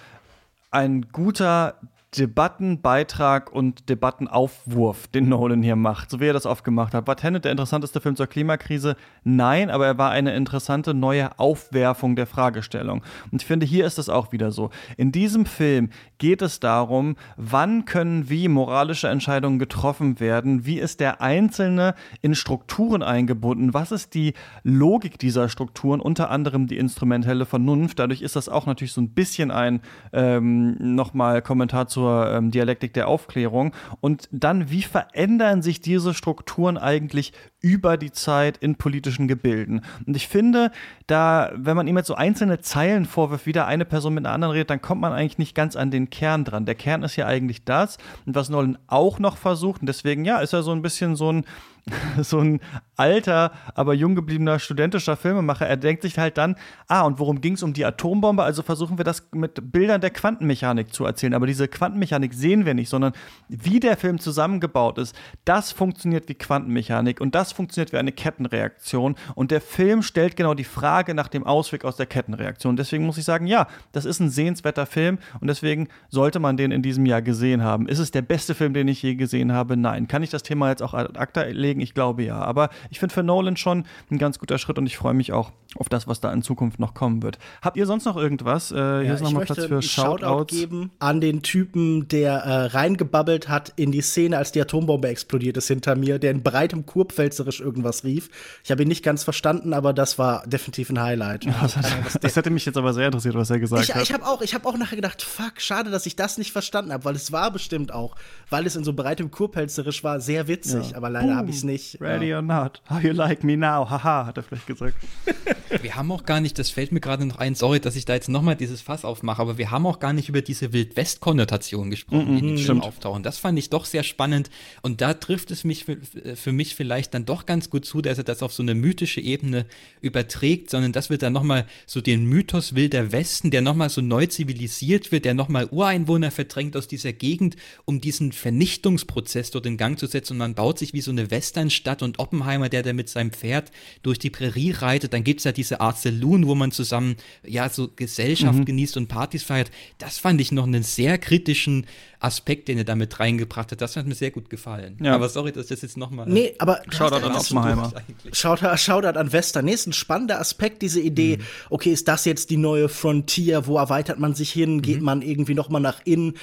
[0.73, 1.77] ein guter
[2.18, 7.06] Debattenbeitrag und Debattenaufwurf, den Nolan hier macht, so wie er das oft gemacht hat.
[7.06, 8.96] War Tenet der interessanteste Film zur Klimakrise?
[9.24, 13.02] Nein, aber er war eine interessante neue Aufwerfung der Fragestellung.
[13.30, 14.68] Und ich finde, hier ist es auch wieder so.
[14.98, 15.88] In diesem Film
[16.18, 22.34] geht es darum, wann können wie moralische Entscheidungen getroffen werden, wie ist der Einzelne in
[22.34, 24.34] Strukturen eingebunden, was ist die
[24.64, 27.98] Logik dieser Strukturen, unter anderem die instrumentelle Vernunft.
[27.98, 29.80] Dadurch ist das auch natürlich so ein bisschen ein
[30.12, 33.72] ähm, nochmal Kommentar zu zur ähm, Dialektik der Aufklärung.
[34.00, 39.82] Und dann, wie verändern sich diese Strukturen eigentlich über die Zeit in politischen Gebilden?
[40.05, 40.72] Und ich finde,
[41.07, 44.34] da, wenn man ihm jetzt so einzelne Zeilen vorwirft, wie da eine Person mit einer
[44.34, 46.66] anderen redet, dann kommt man eigentlich nicht ganz an den Kern dran.
[46.66, 47.98] Der Kern ist ja eigentlich das.
[48.26, 51.32] Und was Nolan auch noch versucht, und deswegen, ja, ist er so ein bisschen so
[51.32, 51.44] ein
[52.22, 52.61] so ein
[52.97, 55.66] alter, aber jung gebliebener studentischer Filmemacher.
[55.66, 56.57] Er denkt sich halt dann,
[56.87, 58.43] ah, und worum ging es um die Atombombe?
[58.43, 61.35] Also versuchen wir das mit Bildern der Quantenmechanik zu erzählen.
[61.35, 63.12] Aber diese Quantenmechanik sehen wir nicht, sondern
[63.49, 69.16] wie der Film zusammengebaut ist, das funktioniert wie Quantenmechanik und das funktioniert wie eine Kettenreaktion.
[69.35, 72.76] Und der Film stellt genau die Frage nach dem Ausweg aus der Kettenreaktion.
[72.76, 76.70] Deswegen muss ich sagen, ja, das ist ein sehenswerter Film und deswegen sollte man den
[76.70, 77.89] in diesem Jahr gesehen haben.
[77.89, 79.76] Ist es der beste Film, den ich je gesehen habe?
[79.76, 80.07] Nein.
[80.07, 81.72] Kann ich das Thema jetzt auch ad acta legen?
[81.81, 82.41] Ich glaube ja.
[82.41, 85.53] Aber ich finde für Nolan schon ein ganz guter Schritt und ich freue mich auch
[85.77, 87.39] auf das, was da in Zukunft noch kommen wird.
[87.62, 88.70] Habt ihr sonst noch irgendwas?
[88.70, 90.23] Äh, hier ja, ist nochmal Platz für Shoutouts.
[90.23, 95.09] Shoutout geben an den Typen, der äh, reingebabbelt hat in die Szene, als die Atombombe
[95.09, 98.29] explodiert ist hinter mir, der in breitem Kurpfälzerisch irgendwas rief.
[98.64, 101.45] Ich habe ihn nicht ganz verstanden, aber das war definitiv ein Highlight.
[101.45, 104.03] Ja, das, das, hätte mich jetzt aber sehr interessiert, was er gesagt ich, hat.
[104.03, 107.05] Ich habe auch, hab auch nachher gedacht, fuck, schade, dass ich das nicht verstanden habe,
[107.05, 108.14] weil es war bestimmt auch,
[108.51, 110.97] weil es in so breitem Kurpfälzerisch war, sehr witzig, ja.
[110.97, 112.00] aber leider habe ich es nicht.
[112.00, 112.36] Ready ja.
[112.36, 114.96] or not, how you like me now, haha, hat er vielleicht gesagt.
[115.82, 118.14] wir haben auch gar nicht, das fällt mir gerade noch ein, sorry, dass ich da
[118.14, 122.34] jetzt nochmal dieses Fass aufmache, aber wir haben auch gar nicht über diese Wildwest-Konnotation gesprochen,
[122.34, 123.22] mm -hmm, die in den Film auftauchen.
[123.22, 124.50] Das fand ich doch sehr spannend
[124.82, 125.98] und da trifft es mich für,
[126.34, 129.20] für, mich vielleicht dann doch ganz gut zu, dass er das auf so eine mythische
[129.20, 129.66] Ebene
[130.00, 134.26] überträgt, sondern das wird dann nochmal so den Mythos Wilder Westen, der nochmal so neu
[134.26, 139.98] zivilisiert wird, der nochmal Ureinwohner verdrängt aus dieser Gegend, um diesen Vernichtungsprozess dort in Gang
[139.98, 143.09] zu setzen und man baut sich wie so eine Westernstadt und Oppenheimer, der da mit
[143.09, 143.70] seinem Pferd
[144.03, 147.68] durch die Prärie reitet, dann gibt es ja diese Art Saloon, wo man zusammen ja
[147.68, 148.64] so Gesellschaft mhm.
[148.64, 149.70] genießt und Partys feiert.
[149.98, 151.86] Das fand ich noch einen sehr kritischen
[152.20, 153.80] Aspekt, den er damit reingebracht hat.
[153.80, 154.96] Das hat mir sehr gut gefallen.
[155.03, 155.14] Ja.
[155.14, 156.26] Aber sorry, dass ich das jetzt nochmal.
[156.28, 157.92] Nee, aber Shoutout an Oppenheimer.
[158.32, 159.64] Shoutout, Shoutout an Western.
[159.66, 161.38] Nee, ist ein spannender Aspekt, diese Idee.
[161.38, 161.42] Mhm.
[161.70, 163.66] Okay, ist das jetzt die neue Frontier?
[163.66, 164.76] Wo erweitert man sich hin?
[164.76, 164.82] Mhm.
[164.82, 166.34] Geht man irgendwie noch mal nach innen?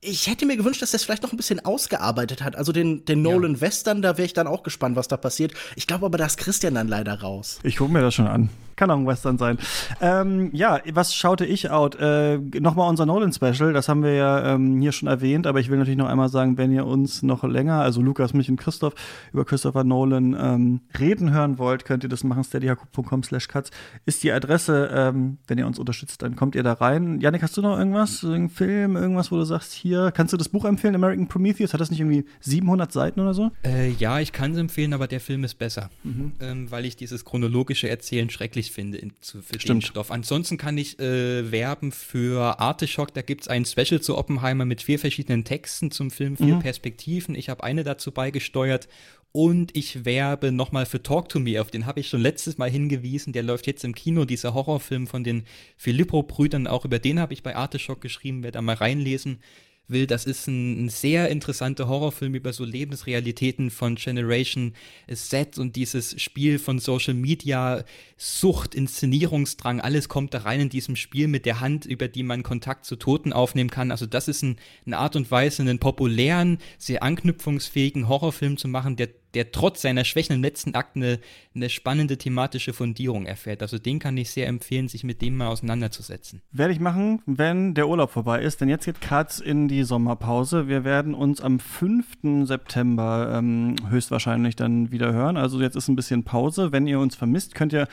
[0.00, 2.56] Ich hätte mir gewünscht, dass das vielleicht noch ein bisschen ausgearbeitet hat.
[2.56, 3.60] Also den, den Nolan ja.
[3.60, 5.52] Western, da wäre ich dann auch gespannt, was da passiert.
[5.76, 7.58] Ich glaube aber, da ist Christian dann leider raus.
[7.62, 8.48] Ich gucke mir das schon an.
[8.78, 9.58] Kann auch ein Western sein.
[10.00, 11.96] Ähm, ja, was schaute ich out?
[11.96, 15.78] Äh, Nochmal unser Nolan-Special, das haben wir ja ähm, hier schon erwähnt, aber ich will
[15.78, 18.94] natürlich noch einmal sagen, wenn ihr uns noch länger, also Lukas, mich und Christoph,
[19.32, 23.70] über Christopher Nolan ähm, reden hören wollt, könnt ihr das machen, steadyhaku.com slash cuts
[24.06, 24.90] ist die Adresse.
[24.92, 27.20] Ähm, wenn ihr uns unterstützt, dann kommt ihr da rein.
[27.20, 28.22] Janik, hast du noch irgendwas?
[28.22, 31.72] Irgendein Film, irgendwas, wo du sagst, hier, kannst du das Buch empfehlen, American Prometheus?
[31.72, 33.50] Hat das nicht irgendwie 700 Seiten oder so?
[33.64, 36.32] Äh, ja, ich kann es empfehlen, aber der Film ist besser, mhm.
[36.40, 39.82] ähm, weil ich dieses chronologische Erzählen schrecklich finde in, zu, für Stimmt.
[39.82, 40.10] den Stoff.
[40.10, 43.14] Ansonsten kann ich äh, werben für Artischock.
[43.14, 46.60] Da gibt es ein Special zu Oppenheimer mit vier verschiedenen Texten zum Film, vier mhm.
[46.60, 47.34] Perspektiven.
[47.34, 48.88] Ich habe eine dazu beigesteuert
[49.32, 52.70] und ich werbe nochmal für Talk to Me, auf den habe ich schon letztes Mal
[52.70, 53.32] hingewiesen.
[53.32, 55.44] Der läuft jetzt im Kino, dieser Horrorfilm von den
[55.76, 56.66] Filippo-Brüdern.
[56.66, 59.40] Auch über den habe ich bei Artischock geschrieben, wer da mal reinlesen
[59.88, 60.06] will.
[60.06, 64.74] Das ist ein, ein, sehr interessanter Horrorfilm über so Lebensrealitäten von Generation
[65.12, 67.84] Z und dieses Spiel von Social Media,
[68.16, 72.42] Sucht, Inszenierungsdrang, alles kommt da rein in diesem Spiel mit der Hand, über die man
[72.42, 73.90] Kontakt zu Toten aufnehmen kann.
[73.90, 78.96] Also das ist ein, eine Art und Weise, einen populären, sehr anknüpfungsfähigen Horrorfilm zu machen,
[78.96, 81.18] der der trotz seiner Schwächen im letzten Akt eine,
[81.54, 83.62] eine spannende thematische Fundierung erfährt.
[83.62, 86.42] Also den kann ich sehr empfehlen, sich mit dem mal auseinanderzusetzen.
[86.50, 90.68] Werde ich machen, wenn der Urlaub vorbei ist, denn jetzt geht Katz in die Sommerpause.
[90.68, 92.46] Wir werden uns am 5.
[92.46, 95.36] September ähm, höchstwahrscheinlich dann wieder hören.
[95.36, 96.72] Also jetzt ist ein bisschen Pause.
[96.72, 97.88] Wenn ihr uns vermisst, könnt ihr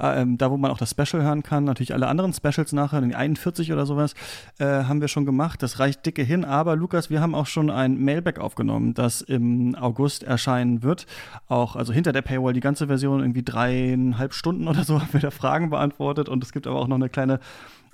[0.00, 1.64] ähm, da wo man auch das Special hören kann.
[1.64, 4.14] Natürlich alle anderen Specials nachher, die 41 oder sowas,
[4.58, 5.62] äh, haben wir schon gemacht.
[5.62, 6.44] Das reicht dicke hin.
[6.44, 11.06] Aber Lukas, wir haben auch schon ein Mailback aufgenommen, das im August erscheinen wird.
[11.48, 15.20] Auch, also hinter der Paywall die ganze Version, irgendwie dreieinhalb Stunden oder so haben wir
[15.20, 16.28] da Fragen beantwortet.
[16.28, 17.40] Und es gibt aber auch noch eine kleine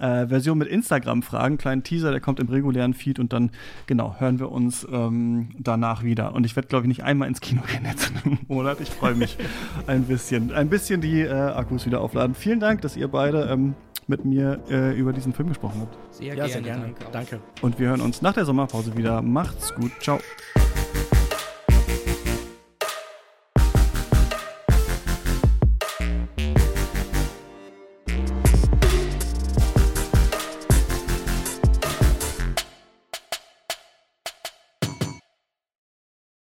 [0.00, 3.50] äh, Version mit Instagram-Fragen, kleinen Teaser, der kommt im regulären Feed und dann,
[3.86, 6.34] genau, hören wir uns ähm, danach wieder.
[6.34, 8.80] Und ich werde, glaube ich, nicht einmal ins Kino gehen jetzt im Monat.
[8.80, 9.36] Ich freue mich
[9.86, 12.34] ein bisschen, ein bisschen die äh, Akkus wieder aufladen.
[12.34, 13.74] Vielen Dank, dass ihr beide ähm,
[14.06, 15.96] mit mir äh, über diesen Film gesprochen habt.
[16.14, 16.52] Sehr ja, gerne.
[16.52, 16.94] Sehr gerne.
[17.12, 17.40] Danke.
[17.62, 19.22] Und wir hören uns nach der Sommerpause wieder.
[19.22, 19.92] Macht's gut.
[20.00, 20.18] Ciao.